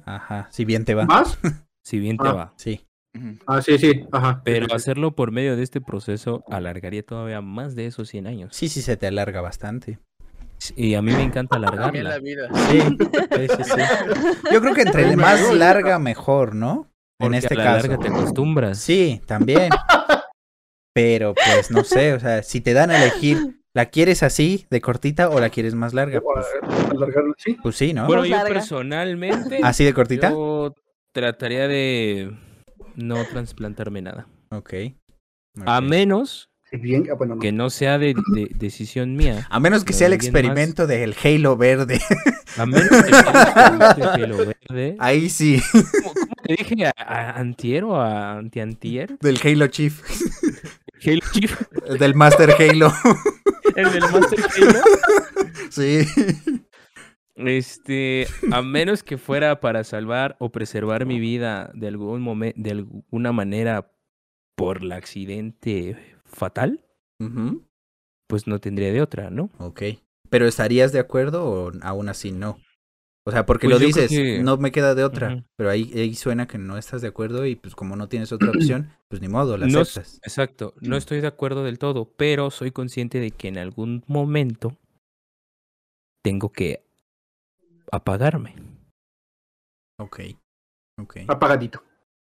[0.05, 1.05] Ajá, si bien te va.
[1.05, 1.37] ¿Más?
[1.83, 2.33] si bien te Ah.
[2.33, 2.53] va.
[2.55, 2.85] Sí.
[3.47, 4.05] Ah, sí, sí.
[4.11, 4.41] Ajá.
[4.45, 4.75] Pero Sí, sí.
[4.75, 8.55] hacerlo por medio de este proceso alargaría todavía más de esos 100 años.
[8.55, 9.99] Sí, sí, se te alarga bastante.
[10.75, 12.19] Y a mí me encanta También la alargarla.
[12.19, 12.49] vida.
[12.69, 13.81] Sí, sí, sí, sí.
[14.53, 16.89] Yo creo que entre más larga, mejor, ¿no?
[17.19, 17.87] En este a la caso.
[17.87, 18.79] larga te acostumbras.
[18.79, 19.69] Sí, también.
[20.93, 24.81] Pero pues no sé, o sea, si te dan a elegir, ¿la quieres así, de
[24.81, 26.21] cortita, o la quieres más larga?
[26.21, 26.45] Pues,
[26.89, 27.55] Alargarlo, sí.
[27.61, 28.07] pues sí, ¿no?
[28.07, 30.31] Bueno, yo personalmente ¿Así de cortita?
[30.31, 30.73] yo
[31.13, 32.35] trataría de
[32.95, 34.27] no trasplantarme nada.
[34.49, 34.73] Ok.
[35.65, 35.83] A ok.
[35.83, 37.41] menos Bien, ah, bueno, no.
[37.41, 39.47] que no sea de, de- decisión mía.
[39.51, 40.41] A menos que sea el alguien más.
[40.41, 42.01] experimento del Halo verde.
[42.57, 44.95] A menos que sea el pelo verde.
[44.99, 46.85] Ahí sí, ¿Cómo, cómo te dije?
[46.87, 49.17] ¿A, a antier o a antiantier?
[49.19, 50.01] del Halo Chief.
[51.05, 52.91] Halo Chief, El del Master Halo.
[53.75, 54.79] el del Master Halo.
[55.69, 55.99] Sí.
[57.35, 62.71] Este, a menos que fuera para salvar o preservar mi vida de algún momento, de
[62.71, 63.91] alguna manera
[64.55, 66.83] por el accidente fatal,
[68.27, 69.49] pues no tendría de otra, ¿no?
[69.59, 69.81] Ok.
[70.29, 72.59] Pero ¿estarías de acuerdo o aún así no?
[73.25, 75.43] O sea, porque Pues lo creo dices, que- no me queda de otra.
[75.57, 78.49] Pero ahí, ahí suena que no estás de acuerdo y pues como no tienes otra
[78.85, 80.19] opción, pues ni modo, la No aceptas.
[80.23, 84.77] Exacto, no estoy de acuerdo del todo, pero soy consciente de que en algún momento
[86.23, 86.83] tengo que
[87.91, 88.55] apagarme.
[89.99, 90.19] Ok.
[90.99, 91.17] Ok.
[91.27, 91.83] Apagadito.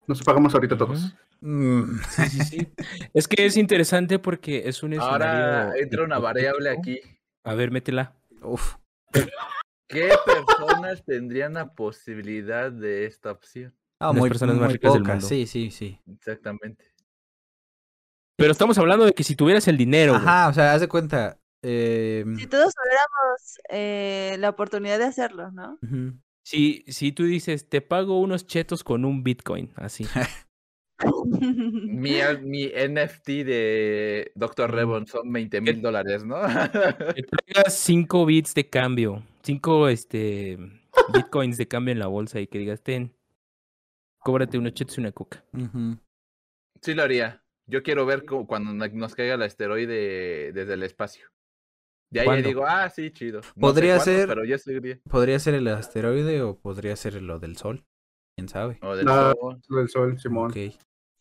[0.06, 1.14] Nos apagamos ahorita todos.
[1.40, 2.68] Mm, Sí, sí, sí.
[3.12, 7.00] es que es interesante porque es un Ahora escenario entra una variable aquí.
[7.44, 8.14] A ver, métela.
[8.42, 8.76] Uf.
[9.88, 13.74] ¿Qué personas tendrían la posibilidad de esta opción?
[14.00, 15.26] Ah, Las muy, personas más muy ricas del mundo.
[15.26, 16.00] Sí, sí, sí.
[16.10, 16.84] Exactamente.
[18.36, 21.38] Pero estamos hablando de que si tuvieras el dinero, Ajá, o sea, haz de cuenta.
[21.62, 25.78] eh, Si todos tuviéramos eh, la oportunidad de hacerlo, ¿no?
[25.82, 26.14] ujú.
[26.44, 30.04] Si, si tú dices, te pago unos chetos con un Bitcoin, así.
[31.24, 34.70] Mi, mi NFT de Dr.
[34.70, 36.36] Rebon son 20 mil dólares, ¿no?
[37.14, 40.56] que traigas cinco bits de cambio, cinco este,
[41.12, 43.12] Bitcoins de cambio en la bolsa y que digas, ten,
[44.18, 45.44] cóbrate unos chetos y una coca.
[46.80, 47.42] Sí lo haría.
[47.66, 51.26] Yo quiero ver cómo- cuando nos caiga el asteroide desde el espacio.
[52.14, 53.40] De ahí digo, ah, sí, chido.
[53.56, 55.00] No Podría cuándo, ser- Pero yo seguiría.
[55.10, 57.84] Podría ser el asteroide o podría ser lo del Sol.
[58.36, 58.78] ¿Quién sabe?
[58.82, 59.60] O del Ah, sol.
[59.80, 60.52] El sol, Simón.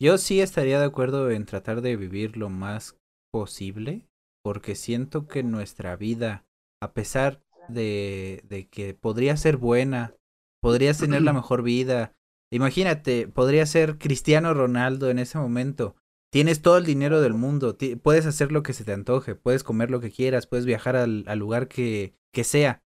[0.01, 2.97] Yo sí estaría de acuerdo en tratar de vivir lo más
[3.31, 4.07] posible,
[4.43, 6.43] porque siento que nuestra vida,
[6.81, 10.15] a pesar de, de que podría ser buena,
[10.61, 12.13] podrías tener la mejor vida.
[12.51, 15.95] Imagínate, podría ser Cristiano Ronaldo en ese momento.
[16.33, 19.91] Tienes todo el dinero del mundo, puedes hacer lo que se te antoje, puedes comer
[19.91, 22.81] lo que quieras, puedes viajar al, al lugar que, que sea.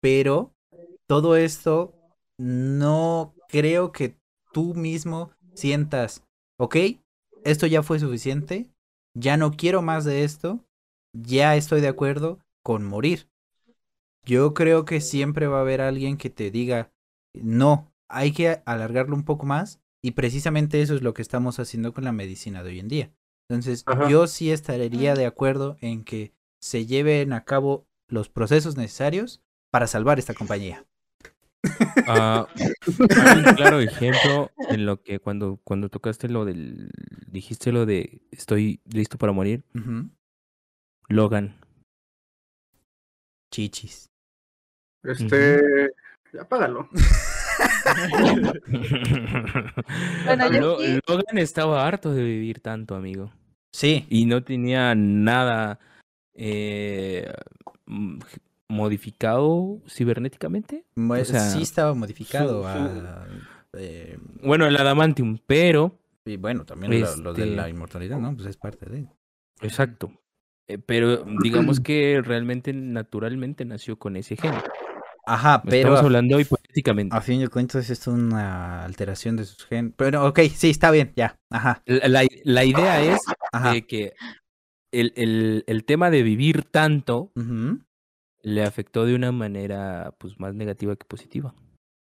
[0.00, 0.54] Pero
[1.08, 1.96] todo esto
[2.38, 4.16] no creo que
[4.52, 6.22] tú mismo sientas,
[6.60, 6.76] ok,
[7.42, 8.70] esto ya fue suficiente,
[9.14, 10.64] ya no quiero más de esto,
[11.12, 13.28] ya estoy de acuerdo con morir.
[14.24, 16.92] yo creo que siempre va a haber alguien que te diga,
[17.34, 21.92] no, hay que alargarlo un poco más y precisamente eso es lo que estamos haciendo
[21.92, 23.12] con la medicina de hoy en día.
[23.48, 24.08] Entonces, Ajá.
[24.08, 29.86] yo sí estaría de acuerdo en que se lleven a cabo los procesos necesarios para
[29.86, 30.84] salvar esta compañía.
[32.06, 36.90] Ah, hay un claro ejemplo en lo que cuando, cuando tocaste lo del,
[37.26, 39.64] dijiste lo de estoy listo para morir.
[41.08, 41.58] Logan.
[43.52, 44.10] Chichis.
[45.02, 45.92] Este.
[46.38, 46.88] Apágalo.
[50.24, 53.30] Bueno, yo Logan estaba harto de vivir tanto, amigo.
[53.72, 55.78] Sí, Y no tenía nada
[56.34, 57.30] eh,
[58.68, 60.84] modificado cibernéticamente.
[60.96, 63.26] o sea, sí estaba modificado su- a...
[63.74, 68.34] eh, Bueno, el adamantium, pero y bueno, también lo, lo de Este- la inmortalidad, ¿no?
[68.34, 69.06] Pues es parte de...
[69.60, 70.10] Exacto.
[70.68, 74.52] Eh, pero digamos que realmente naturalmente nació con ese gen.
[75.26, 77.16] Ajá, pero Estamos a, hablando hipotéticamente.
[77.16, 79.92] a fin de cuentas esto es una alteración de sus genes.
[79.96, 81.36] Pero ok, sí, está bien, ya.
[81.50, 83.20] Ajá, La, la- la idea es
[83.52, 83.72] ajá.
[83.72, 84.12] de que
[84.92, 87.32] el, el- el tema de vivir tanto
[88.42, 91.52] le afectó de una manera pues más negativa que positiva.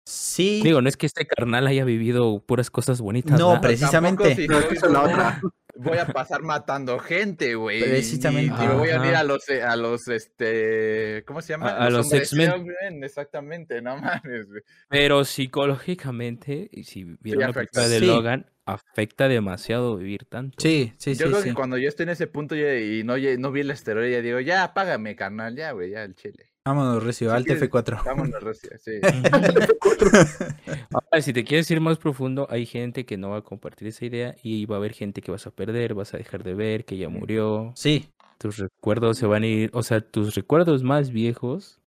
[0.08, 3.38] Sí, Digo, no es que este carnal haya vivido puras cosas bonitas.
[3.38, 4.34] No, Precisamente.
[4.36, 5.40] Tampoco si No, es la otra.
[5.78, 7.80] Voy a pasar matando gente, güey.
[7.80, 8.54] y- Precisamente.
[8.64, 11.68] Y, me voy a unir a los, eh, a los, este, ¿cómo se llama?
[11.70, 12.66] A- a los X-Men.
[13.04, 14.62] Exactamente, no mames, güey.
[14.88, 18.06] Pero psicológicamente, y si vieron la película de Sí.
[18.06, 20.56] Logan, afecta demasiado vivir tanto.
[20.60, 21.20] sí, sí, sí.
[21.20, 21.50] Yo creo sí.
[21.50, 23.14] que cuando yo estoy en ese punto y no
[23.52, 26.50] vi el esteroide, ya digo, ya, apágame, carnal, ya, güey, ya, el chile.
[26.66, 28.02] Vámonos, Recio, al quieres, TF4.
[28.04, 28.98] Vámonos, Recio, sí.
[30.90, 34.04] Ahora, si te quieres ir más profundo, hay gente que no va a compartir esa
[34.04, 36.84] idea y va a haber gente que vas a perder, vas a dejar de ver,
[36.84, 37.72] que ya murió.
[37.76, 38.08] Sí,
[38.38, 41.80] Tus recuerdos se van a ir, o sea, tus recuerdos más viejos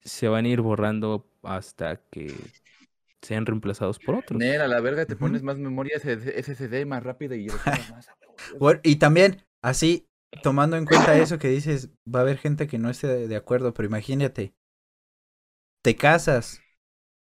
[0.00, 2.32] se van a ir borrando hasta que
[3.20, 4.38] sean reemplazados por otros.
[4.38, 8.08] Nera, a la verga, te pones más memoria SSD más rápido y más.
[8.82, 10.06] y también, así,
[10.42, 13.74] tomando en cuenta eso que dices, va a haber gente que no esté de- acuerdo,
[13.74, 14.54] pero imagínate,
[15.84, 16.60] te casas,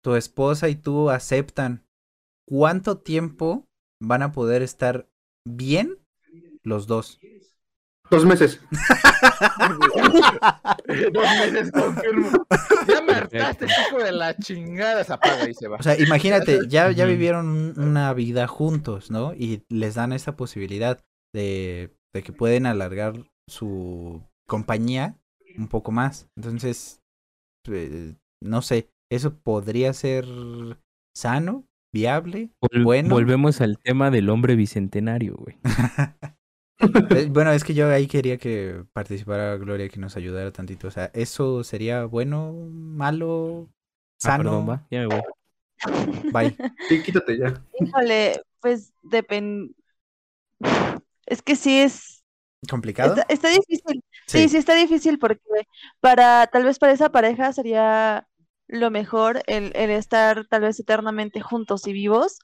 [0.04, 1.86] tu esposa y tú aceptan,
[2.48, 3.66] ¿cuánto tiempo
[4.02, 5.08] van a poder estar
[5.48, 6.00] bien
[6.64, 7.20] los dos?
[8.12, 8.60] Dos meses.
[11.14, 12.30] Dos meses confirmo.
[12.88, 15.04] Ya me hartaste, hijo de la chingada.
[15.04, 15.78] Se apaga y se va.
[15.78, 19.34] O sea, imagínate, ya, ya vivieron un- una vida juntos, ¿no?
[19.34, 21.00] Y les dan esa posibilidad
[21.34, 23.14] de, de que pueden alargar
[23.50, 25.18] su compañía
[25.58, 26.30] un poco más.
[26.36, 27.02] Entonces,
[27.70, 30.26] eh, no sé, ¿eso podría ser
[31.16, 32.50] sano, viable?
[32.62, 33.16] Vol- bueno.
[33.16, 35.58] Volvemos al tema del hombre bicentenario, güey.
[36.80, 40.88] Eh, Bueno, es que yo ahí quería que participara Gloria, que nos ayudara tantito.
[40.88, 44.44] O sea, ¿eso sería bueno, malo, Ah, sano?
[44.44, 45.22] perdón, va, ya me voy.
[46.34, 46.58] Bye.
[46.90, 47.64] Sí, quítate ya.
[47.80, 49.74] Híjole, pues depende.
[51.26, 52.24] Es que sí es.
[52.70, 53.16] ¿Complicado?
[53.16, 54.04] Está, está difícil.
[54.28, 55.42] Sí, sí está difícil porque
[56.00, 58.28] para, tal vez para esa pareja sería
[58.68, 62.38] lo mejor el, el estar tal vez eternamente juntos y vivos,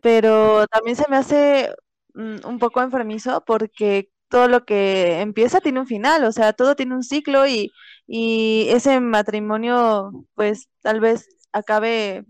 [0.00, 1.74] pero también se me hace
[2.14, 6.74] mm, un poco enfermizo porque todo lo que empieza tiene un final, o sea, todo
[6.74, 7.70] tiene un ciclo y,
[8.06, 12.24] y ese matrimonio pues tal vez acabe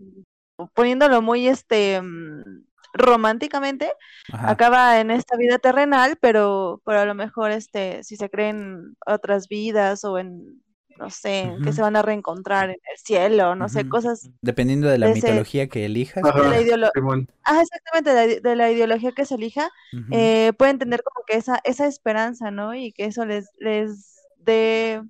[0.73, 3.91] poniéndolo muy este mm, románticamente
[4.31, 4.51] Ajá.
[4.51, 9.47] acaba en esta vida terrenal, pero, pero a lo mejor este, si se creen otras
[9.47, 10.61] vidas o en,
[10.97, 14.29] no sé, que se van a reencontrar en el cielo, no sé, cosas.
[14.41, 16.23] Dependiendo de la de ese- mitología que elijas.
[16.25, 16.41] Ajá.
[16.43, 17.29] De la ideolo- Simón.
[17.45, 19.69] Ah, exactamente, de la, ide- de la ideología que se elija,
[20.11, 22.75] eh, pueden tener como que esa, esa esperanza, ¿no?
[22.75, 25.01] Y que eso les, les dé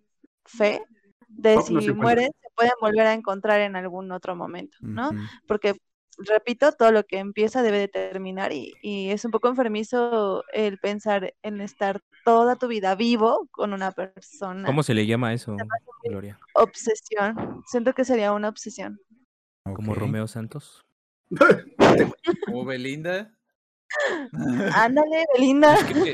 [0.45, 0.81] fe
[1.27, 2.03] de Oh, si no se encuentra.
[2.03, 5.11] mueren, se pueden volver a encontrar en algún otro momento, ¿no?
[5.47, 5.75] Porque,
[6.19, 10.77] repito, todo lo que empieza debe de terminar y, y es un poco enfermizo el
[10.79, 14.65] pensar en estar toda tu vida vivo con una persona.
[14.65, 15.55] ¿Cómo se le llama eso,
[16.03, 16.39] Gloria?
[16.55, 17.63] Obsesión.
[17.65, 18.99] Siento que sería una obsesión.
[19.63, 19.93] ¿Como.
[19.95, 20.85] Romeo Santos?
[22.45, 23.33] Como Belinda.
[24.75, 25.73] Ándale, Belinda.
[25.75, 26.13] Es que,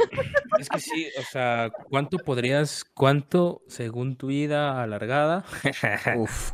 [0.60, 5.45] es que sí, o sea, ¿cuánto podrías, cuánto, según tu vida alargada,
[6.18, 6.53] Uf.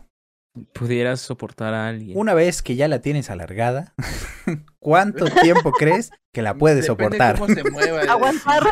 [0.73, 2.17] Pudieras soportar a alguien?
[2.17, 3.93] Una vez que ya la tienes alargada,
[4.79, 7.39] ¿cuánto tiempo crees que la puedes Depende soportar?
[7.39, 8.01] cómo se mueva.
[8.01, 8.63] Aguantar.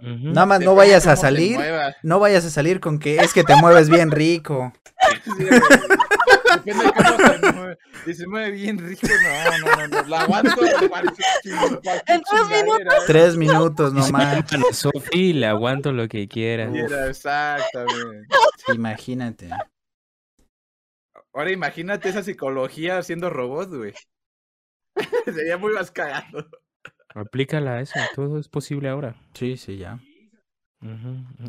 [0.00, 1.60] Nada más no Depende vayas a salir,
[2.02, 4.72] no vayas a salir con que es que te mueves bien rico.
[5.24, 5.30] Sí.
[6.64, 7.78] Depende de cómo se mueve.
[8.04, 10.08] Si se mueve bien rico, no, no, no, no.
[10.08, 10.56] La aguanto.
[10.64, 12.90] En tres chingadera.
[13.06, 14.44] Tres minutos nomás.
[14.72, 16.64] Sofi, le aguanto lo que quiera.
[17.08, 18.26] Exactamente.
[18.74, 19.50] Imagínate.
[21.38, 23.94] Ahora imagínate esa psicología siendo robot, güey.
[25.24, 26.48] Sería muy más cagado.
[27.14, 29.14] Aplícala a eso, todo es posible ahora.
[29.34, 30.00] Sí, sí, ya.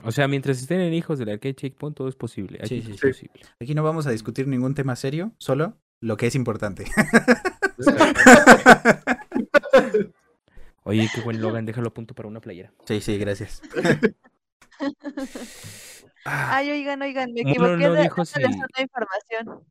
[0.04, 2.60] O sea, mientras estén en hijos del arcade checkpoint, todo es posible.
[2.62, 3.08] Aquí Sí, todo es sí.
[3.28, 3.42] posible.
[3.60, 6.86] Aquí no vamos a discutir ningún tema serio, solo lo que es importante.
[10.84, 12.72] Oye, qué buen Logan, déjalo a punto para una playera.
[12.86, 13.62] Sí, sí, gracias.
[16.26, 19.66] Ah, Ay, oigan, oigan, me equivoqué no de- dijo si- dándoles una información.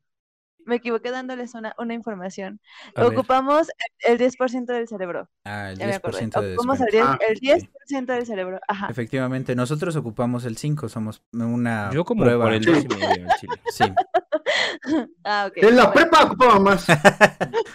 [0.69, 2.61] Me equivoqué dándoles una, una información.
[2.95, 3.67] A ver, Ocupamos
[4.07, 5.27] el 10% del cerebro.
[5.45, 6.19] ah, el Ya me acordé.
[6.19, 7.11] 10% de Ocupamos el descuento.
[7.11, 8.59] 10%, Ah, el 10% del cerebro.
[8.67, 8.87] Ajá.
[8.89, 12.45] Efectivamente, nosotros ocupamos el 5, somos una yo como prueba.
[12.45, 12.69] por el Sí.
[12.71, 13.53] medio en Chile.
[13.71, 13.83] Sí,
[15.25, 15.49] Ah.
[15.55, 15.93] En la bueno.
[15.93, 16.87] prepa ocupaba más.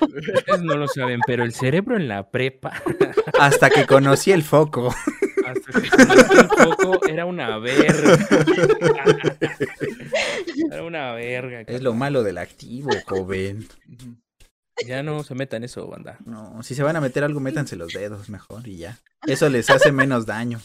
[0.01, 2.72] Ustedes no lo saben, pero el cerebro en la prepa,
[3.40, 4.95] hasta que conocí el foco.
[5.47, 5.88] hasta que
[6.68, 8.18] un poco, era una verga.
[10.70, 11.61] Era una verga.
[11.62, 13.66] Es lo malo del activo, joven.
[14.86, 16.18] Ya no se metan eso, banda.
[16.24, 18.99] No, si se van a meter algo, métanse los dedos mejor y ya.
[19.26, 20.61] Eso les hace menos daño.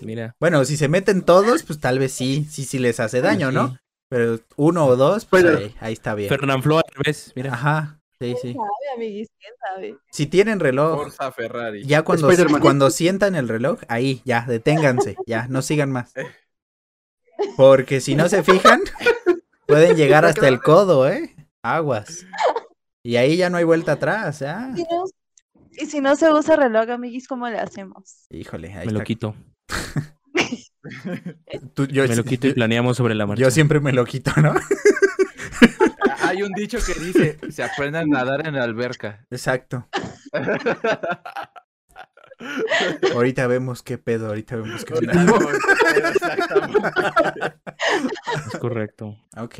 [0.00, 0.36] Mira.
[0.38, 3.78] Bueno, si se meten todos, pues tal vez sí, sí, sí les hace daño, ¿no?
[4.08, 6.28] Pero uno o dos, pues ahí está bien.
[6.28, 7.52] Fernanfloo al revés, mira.
[7.52, 8.00] Ajá,
[8.32, 8.52] sí, sí.
[8.52, 9.28] ¿Quién sabe, amiguis?
[9.38, 9.96] ¿Quién sabe?
[10.10, 11.84] Si tienen reloj, Forza Ferrari.
[11.84, 12.28] ya cuando,
[12.60, 16.12] cuando sientan el reloj, ahí, ya, deténganse, ya, no sigan más.
[17.56, 18.80] Porque si no se fijan,
[19.66, 21.34] pueden llegar hasta el codo, ¿eh?
[21.62, 22.26] Aguas.
[23.02, 24.68] Y ahí ya no hay vuelta atrás, ¿ah?
[24.74, 25.04] No-
[25.72, 28.26] Y si no se usa reloj, amiguis, ¿cómo le hacemos?
[28.30, 29.34] Híjole, ahí Me lo quito.
[31.74, 33.42] Tú- yo, Me lo quito y planeamos sobre la marcha.
[33.42, 34.54] yo siempre me lo quito, ¿no?
[36.34, 39.24] Hay un dicho que dice, se aprende a nadar en la alberca.
[39.30, 39.88] Exacto.
[43.14, 45.12] Ahorita vemos qué pedo, ahorita vemos qué pedo.
[46.08, 46.80] Exactamente.
[48.52, 49.16] Es correcto.
[49.36, 49.54] Ok,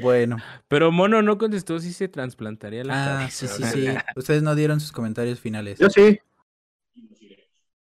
[0.00, 0.36] bueno.
[0.68, 3.88] Pero Mono no contestó si se trasplantaría la Ah, sí, sí, sí.
[4.16, 5.78] Ustedes no dieron sus comentarios finales.
[5.80, 6.20] Yo sí,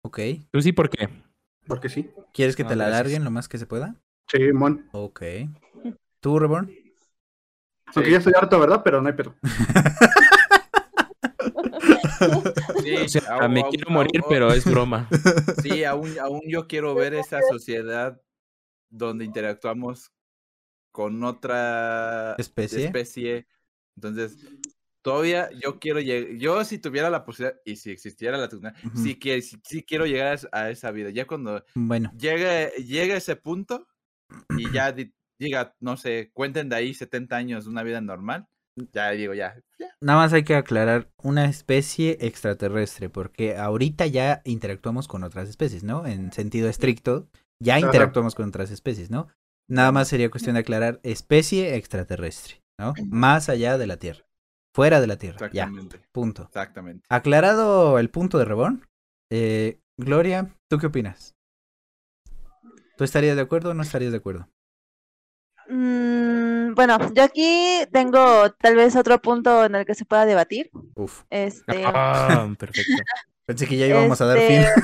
[0.02, 0.18] Ok.
[0.50, 1.08] ¿Tú sí por qué?
[1.66, 2.10] porque sí.
[2.34, 3.00] ¿Quieres que Ah, te la gracias.
[3.00, 3.94] alarguen lo más que se pueda?
[4.28, 4.86] Sí, mon.
[4.92, 5.22] Ok.
[6.20, 6.70] ¿Tú, Reborn?
[7.95, 8.82] Aunque ya estoy harto, ¿verdad?
[8.84, 9.34] Pero no hay pedo.
[12.82, 15.09] Sí, O sea, aún- me aún- quiero morir, aún- pero es broma.
[15.62, 18.20] Sí, aún, aún yo quiero ver esa sociedad
[18.88, 20.12] donde interactuamos
[20.93, 22.86] con otra ¿Especie?
[22.86, 23.47] especie.
[23.97, 24.38] Entonces,
[25.03, 28.99] todavía yo quiero llegar, yo si tuviera la posibilidad, y si existiera la tecnología, Ujú.
[29.03, 31.11] sí, que, sí, sí quiero llegar a es- a esa vida.
[31.11, 33.86] Ya cuando Bueno, llegue, llegue ese punto
[34.57, 38.47] y ya di- diga, no sé, cuenten de ahí 70 años de una vida normal,
[38.93, 39.88] ya digo, ya, ya.
[40.01, 45.82] nada más hay que aclarar una especie extraterrestre, porque ahorita ya interactuamos con otras especies,
[45.82, 46.07] ¿no?
[46.07, 47.28] En sentido estricto,
[47.59, 49.28] ya interactuamos con otras especies, ¿no?
[49.68, 52.93] Nada más sería cuestión de aclarar especie extraterrestre, ¿no?
[53.09, 54.26] Más allá de la Tierra,
[54.74, 56.43] fuera de la Tierra, ya, Exactamente, punto.
[56.45, 57.07] exactamente.
[57.09, 58.86] Aclarado el punto de Reborn,
[59.32, 61.34] eh, Gloria, ¿tú qué opinas?
[62.97, 64.49] ¿Tú estarías de acuerdo o no estarías de acuerdo?
[65.70, 70.70] Mm, bueno, yo aquí tengo tal vez otro punto en el que se pueda debatir.
[70.94, 73.02] Uf, Este, Ah, perfecto.
[73.46, 74.60] pensé que ya íbamos a dar fin.
[74.60, 74.74] Este,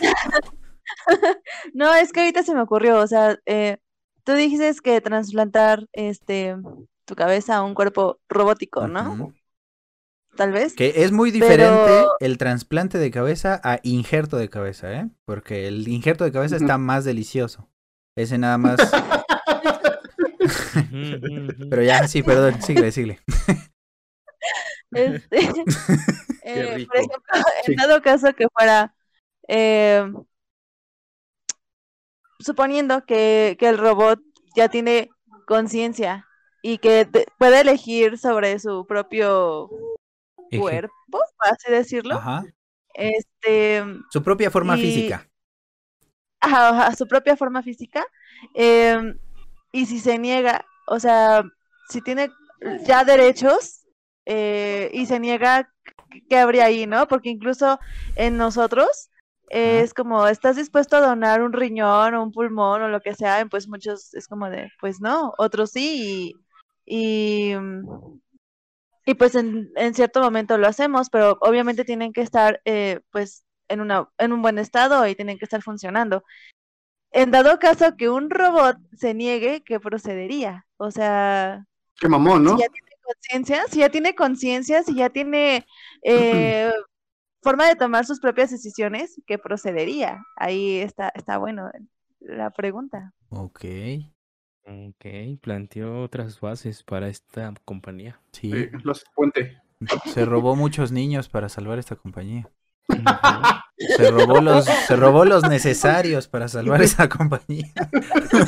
[1.74, 3.78] no, es que ahorita se me ocurrió, o sea, eh,
[4.24, 6.56] tú dices que trasplantar este
[7.04, 9.32] tu cabeza a un cuerpo robótico, ¿no?
[10.36, 10.74] Tal vez.
[10.74, 15.10] Que es muy diferente Pero- el trasplante de cabeza a injerto de cabeza, ¿eh?
[15.26, 17.68] Porque el injerto de cabeza está más delicioso.
[18.16, 18.76] Ese nada más.
[21.70, 23.20] Pero ya, sí, perdón, sigue, sigue.
[24.92, 25.38] Este,
[26.44, 27.20] eh, por ejemplo,
[27.66, 28.94] en dado caso que fuera,
[29.48, 30.04] eh,
[32.40, 34.20] suponiendo que, que el robot
[34.56, 35.10] ya tiene
[35.46, 36.26] conciencia
[36.62, 39.70] y que de- puede elegir sobre su propio
[40.58, 42.44] cuerpo, por así decirlo, Ajá.
[42.94, 45.28] este, Su propia forma Y- física.
[46.40, 48.04] ajá, ajá, su propia forma física,
[48.54, 49.18] em,
[49.72, 51.42] y si se niega, o sea,
[51.88, 52.30] si tiene
[52.86, 53.86] ya derechos
[54.26, 55.72] eh, y se niega,
[56.28, 57.08] ¿qué habría ahí, no?
[57.08, 57.80] Porque incluso
[58.16, 59.10] en nosotros
[59.50, 63.14] eh, es como, ¿estás dispuesto a donar un riñón o un pulmón o lo que
[63.14, 63.40] sea?
[63.40, 66.34] Y pues muchos es como de, pues no, otros sí,
[66.86, 67.54] y, y,
[69.06, 73.44] y pues en, en cierto momento lo hacemos, pero obviamente tienen que estar eh, pues
[73.68, 76.24] en, una, en un buen estado y tienen que estar funcionando.
[77.12, 80.66] En dado caso que un robot se niegue, ¿qué procedería?
[80.78, 81.66] O sea,
[82.02, 82.56] Qué mamón, ¿no?
[82.56, 85.66] Si ya tiene conciencia, si ya tiene conciencia, si ya tiene
[86.02, 86.72] eh,
[87.42, 90.20] forma de tomar sus propias decisiones, ¿qué procedería?
[90.36, 91.70] Ahí está, está bueno
[92.18, 93.12] la pregunta.
[93.28, 93.64] Ok.
[94.64, 95.06] Ok,
[95.40, 98.20] planteó otras bases para esta compañía.
[98.32, 98.50] Sí.
[98.50, 99.60] Sí, los puente.
[100.06, 102.48] Se robó muchos niños para salvar esta compañía.
[103.78, 107.72] Se robó los, se robó los necesarios para salvar esa compañía.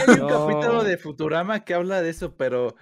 [0.07, 0.47] Hay un No.
[0.49, 2.77] capítulo de Futurama que habla de eso, pero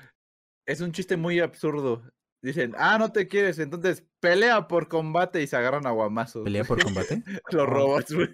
[0.66, 2.02] es un chiste muy absurdo.
[2.44, 6.43] Dicen, ah, no te quieres, entonces pelea por combate y se agarran a guamazos.
[6.43, 7.23] ¿Pelea por combate?
[7.52, 8.28] Los robots, güey.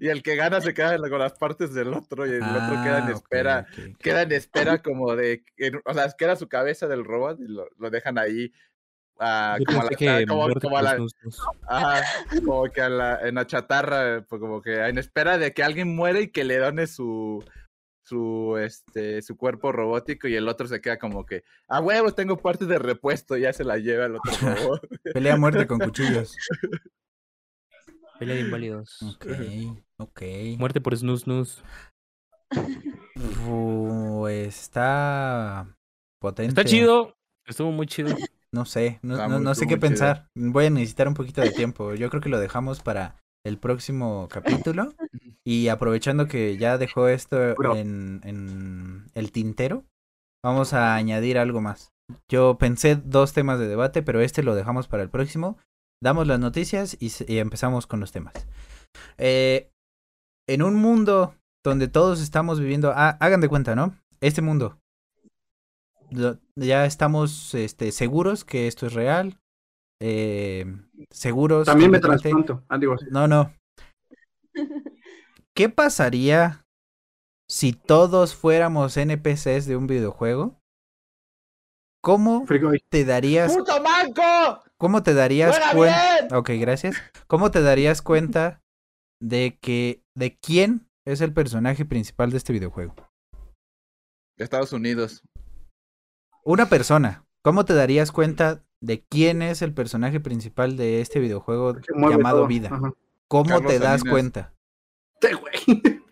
[0.00, 2.98] Y el que gana se queda con las partes del otro y el otro queda
[3.00, 3.66] en Ah, espera.
[3.98, 7.66] Queda en espera como de, en- o sea, queda su cabeza del robot y lo,
[7.78, 8.52] lo dejan ahí.
[9.18, 11.40] Ah, como la, que como, muerte como a por la- snus, snus.
[11.66, 12.02] ajá,
[12.44, 15.94] como que a la- en la chatarra, pues como que en espera de que alguien
[15.94, 17.44] muere y que le done su
[18.04, 22.38] su este su cuerpo robótico y el otro se queda como que a huevos tengo
[22.38, 24.88] parte de repuesto y ya se la lleva el otro robot.
[25.14, 26.34] Pelea muerte con cuchillos.
[28.18, 29.02] Pelea de inválidos.
[29.02, 29.26] Ok,
[29.98, 30.22] ok.
[30.58, 31.62] Muerte por snus snus.
[33.46, 35.76] Uh, está
[36.20, 36.48] potente.
[36.48, 37.14] Está chido.
[37.46, 38.16] Estuvo muy chido.
[38.52, 40.28] No sé, no, no sé qué pensar.
[40.34, 41.94] Voy a necesitar un poquito de tiempo.
[41.94, 44.94] Yo creo que lo dejamos para el próximo capítulo.
[45.46, 49.86] Y aprovechando que ya dejó esto en, en el tintero,
[50.44, 51.94] vamos a añadir algo más.
[52.30, 55.56] Yo pensé dos temas de debate, pero este lo dejamos para el próximo.
[56.02, 58.34] Damos las noticias y empezamos con los temas.
[59.16, 59.70] Eh,
[60.48, 61.34] en un mundo
[61.64, 63.94] donde todos estamos viviendo, ah, hagan de cuenta, ¿no?
[64.20, 64.78] Este mundo.
[66.56, 69.38] Ya estamos este, seguros que esto es real.
[70.00, 70.64] eh,
[71.10, 71.66] seguros.
[71.66, 72.64] También me trasplanto.
[72.68, 73.06] Ah, digo, así.
[73.10, 73.52] No, no.
[75.54, 76.64] ¿Qué pasaría
[77.50, 80.58] si todos fuéramos NPCs de un videojuego?
[82.02, 82.46] ¿Cómo
[82.90, 84.62] te darías, ¡Puto manco!
[84.78, 86.20] cómo te darías ¡Juega cuenta?
[86.20, 86.34] bien!
[86.34, 86.96] Ok, gracias.
[87.26, 88.60] ¿Cómo te darías cuenta
[89.20, 92.94] de que de quién es el personaje principal de este videojuego?
[94.38, 95.22] Estados Unidos.
[96.44, 97.24] Una persona.
[97.42, 102.46] ¿Cómo te darías cuenta de quién es el personaje principal de este videojuego llamado todo.
[102.46, 102.68] vida?
[102.72, 102.92] Ajá.
[103.28, 104.10] ¿Cómo Carlos te das Salinas.
[104.12, 104.54] cuenta?
[105.20, 105.82] Sí, güey.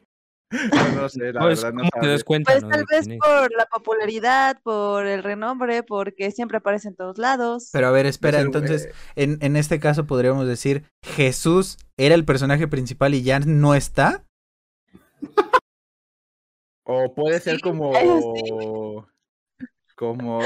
[0.48, 2.52] No, no sé, la Pues, verdad no ¿Cómo te das cuenta?
[2.52, 7.18] Pues no, tal vez por la popularidad, por el renombre, porque siempre aparece en todos
[7.18, 7.68] lados.
[7.72, 12.68] Pero a ver, espera, entonces, en, en este caso podríamos decir, Jesús era el personaje
[12.68, 14.24] principal y ya no está.
[16.84, 17.92] O puede ser Sí, como.
[19.96, 20.40] Como,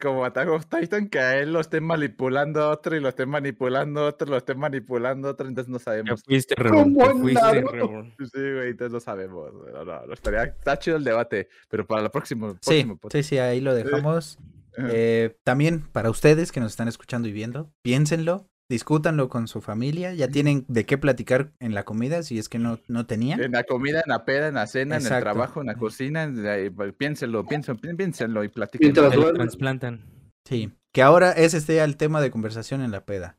[0.00, 3.28] como Attack of Titan, que a él lo estén manipulando a otro y lo estén
[3.28, 6.22] manipulando a otro, lo estén manipulando a otro, entonces no Ya sabemos.
[6.24, 6.96] fuiste reborn.
[7.00, 8.14] En fuiste reborn.
[8.18, 9.52] Sí, güey, entonces no sabemos.
[9.52, 13.22] No, no, no, estaría, está chido el debate, pero para el próximo, Sí, próximo sí,
[13.24, 14.38] sí, ahí lo dejamos.
[14.78, 14.88] Ajá.
[14.92, 20.12] Eh, también para ustedes que nos están escuchando y viendo, piénsenlo, discútanlo con su familia,
[20.14, 23.40] ya tienen de qué platicar en la comida si es que no, no tenían.
[23.40, 26.24] En la comida, en la peda, en la cena, en el trabajo, en la cocina,
[26.24, 28.94] en la- pues, piénsenlo, piénsenlo, pi- piénsenlo y Mientras platiquen.
[28.94, 29.32] Duerme.
[29.38, 30.04] transplantan.
[30.48, 33.36] Sí, que ahora ese sea el tema de conversación en la peda.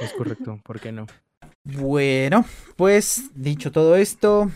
[0.00, 0.60] Es correcto.
[0.64, 1.06] ¿Por qué no?
[1.64, 2.44] Bueno,
[2.76, 4.50] pues dicho todo esto,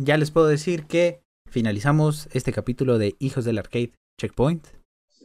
[0.00, 4.66] ya les puedo decir que finalizamos este capítulo de Hijos del Arcade Checkpoint.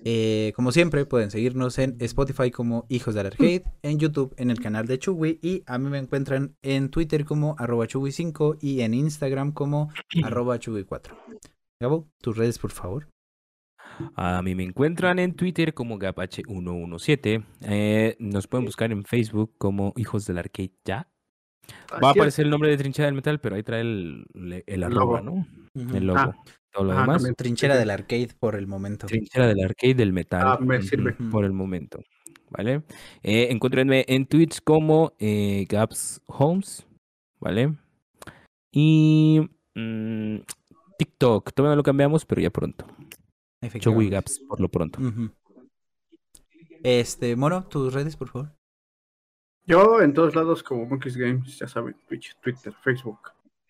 [0.05, 4.59] Eh, como siempre, pueden seguirnos en Spotify como Hijos del Arcade, en YouTube en el
[4.59, 8.93] canal de Chugui y a mí me encuentran en Twitter como arroba Chugui5 y en
[8.93, 9.89] Instagram como
[10.23, 11.15] arroba Chugui4.
[11.79, 13.07] Gabo, tus redes por favor.
[14.15, 17.45] A mí me encuentran en Twitter como GapH117.
[17.61, 21.12] Eh, nos pueden buscar en Facebook como Hijos del Arcade ya.
[22.03, 24.25] Va a aparecer el nombre de Trinchera del Metal, pero ahí trae el,
[24.65, 25.45] el, arroba, logo.
[25.73, 25.95] ¿no?
[25.95, 26.19] El logo.
[26.19, 26.35] Ah.
[26.73, 27.17] Todo lo demás.
[27.17, 27.35] también.
[27.35, 29.05] Trinchera del arcade por el momento.
[29.05, 30.41] Trinchera del arcade del metal.
[30.43, 31.13] Ah, me sirve.
[31.13, 32.03] Por el momento.
[32.49, 32.83] ¿Vale?
[33.21, 36.87] Eh, encuéntrenme en Twitch como eh, Gaps Homes.
[37.39, 37.75] ¿Vale?
[38.71, 39.41] Y
[39.75, 40.37] mm,
[40.97, 41.53] TikTok.
[41.53, 42.87] Todavía no lo cambiamos, pero ya pronto.
[43.61, 44.09] Efectivamente.
[44.09, 44.99] Gaps por lo pronto.
[46.81, 48.51] Este, Mono, tus redes por favor.
[49.65, 53.19] Yo en todos lados como Monkeys Games, ya saben, Twitch, Twitter, Facebook,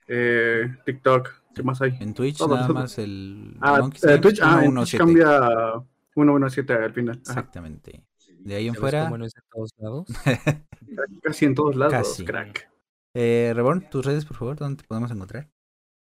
[0.07, 1.95] eh, TikTok, ¿qué más hay?
[1.99, 4.97] En Twitch Todo, nada más el Ah, Monkeys eh, Games Twitch, ah, en Twitch 117.
[4.97, 5.83] cambia
[6.15, 7.15] 117 al final.
[7.15, 7.21] Ajá.
[7.39, 8.03] Exactamente.
[8.39, 10.07] De ahí en ¿Sabes fuera, cómo no es de todos lados?
[11.23, 12.25] Casi en todos lados, Casi.
[12.25, 12.69] crack.
[13.15, 15.49] eh, Reborn, tus redes por favor, ¿dónde te podemos encontrar?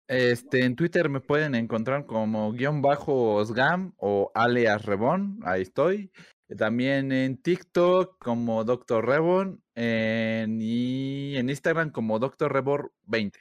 [0.08, 6.12] Este, en Twitter me pueden encontrar como guion bajo Osgam o alias Rebon, ahí estoy.
[6.58, 9.06] También en TikTok como Dr.
[9.06, 12.52] Rebon en- y en Instagram como Dr.
[12.54, 13.40] Rebor 20.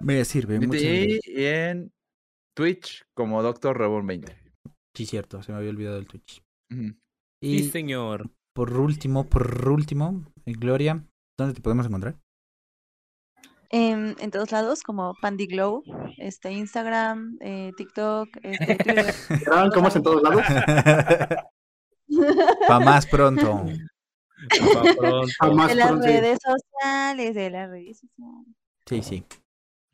[0.00, 1.92] Me sirve, muchas Y, y en
[2.54, 4.36] Twitch como Doctor Reborn 20.
[4.94, 6.42] Sí, cierto, se me había olvidado el Twitch.
[7.40, 8.30] Y Sí, señor.
[8.54, 11.04] por último, por último, eh, Gloria,
[11.36, 12.16] ¿dónde te podemos encontrar?
[13.70, 15.82] En, en todos lados, como Pandiglow,
[16.16, 19.14] este, Instagram, eh, TikTok, este, Twitter.
[19.28, 20.42] ¿Vieron cómo es en todos lados?
[22.68, 23.64] Pa' más pronto.
[24.58, 25.66] Pa' pronto.
[25.68, 26.06] De las pronto.
[26.06, 28.46] redes sociales, de las redes sociales.
[28.86, 29.24] Sí, sí.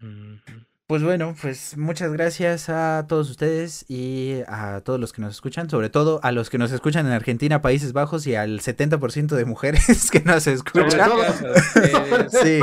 [0.01, 0.65] Ujú.
[0.86, 5.70] Pues bueno, pues muchas gracias a todos ustedes y a todos los que nos escuchan,
[5.70, 9.47] sobre todo a los que nos escuchan en Argentina, Países Bajos y al 70% de
[9.47, 11.11] mujeres que nos escuchan.
[12.31, 12.61] Sí.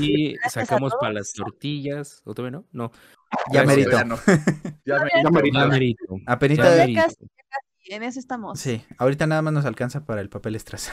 [0.00, 2.22] Y sacamos para las tortillas.
[2.24, 2.66] ¿O todavía no?
[2.72, 2.90] No.
[3.52, 3.90] Ya merito.
[3.92, 4.18] Ya no.
[4.84, 5.10] Ya me-
[5.52, 6.04] Ya merito.
[7.90, 8.58] En eso estamos.
[8.60, 10.92] sí, ahorita nada más nos alcanza para el papel estraza.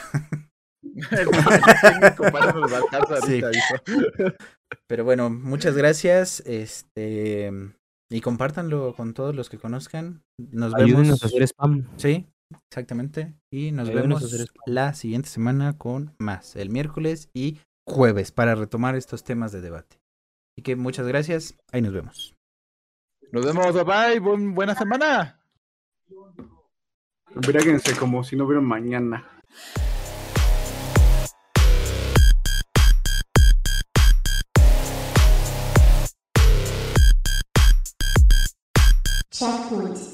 [1.10, 3.42] El compadre nos alcanza Sí.
[4.88, 6.40] Pero bueno, muchas gracias.
[6.46, 7.52] Este
[8.10, 10.22] y compártanlo con todos los que conozcan.
[10.38, 11.22] Nos Ayúdenos vemos.
[11.22, 11.88] a hacer spam.
[11.96, 12.26] Sí,
[12.70, 13.34] exactamente.
[13.52, 18.94] Y nos Ayúdenos vemos la siguiente semana con más, el miércoles y jueves, para retomar
[18.96, 19.98] estos temas de debate.
[20.54, 21.56] Así que muchas gracias.
[21.72, 22.34] Ahí nos vemos.
[23.32, 24.20] Nos vemos, bye bye.
[24.20, 25.40] buen- buena semana.
[27.34, 29.26] Embriáguense como si no hubiera mañana.
[39.38, 40.05] Checkpoint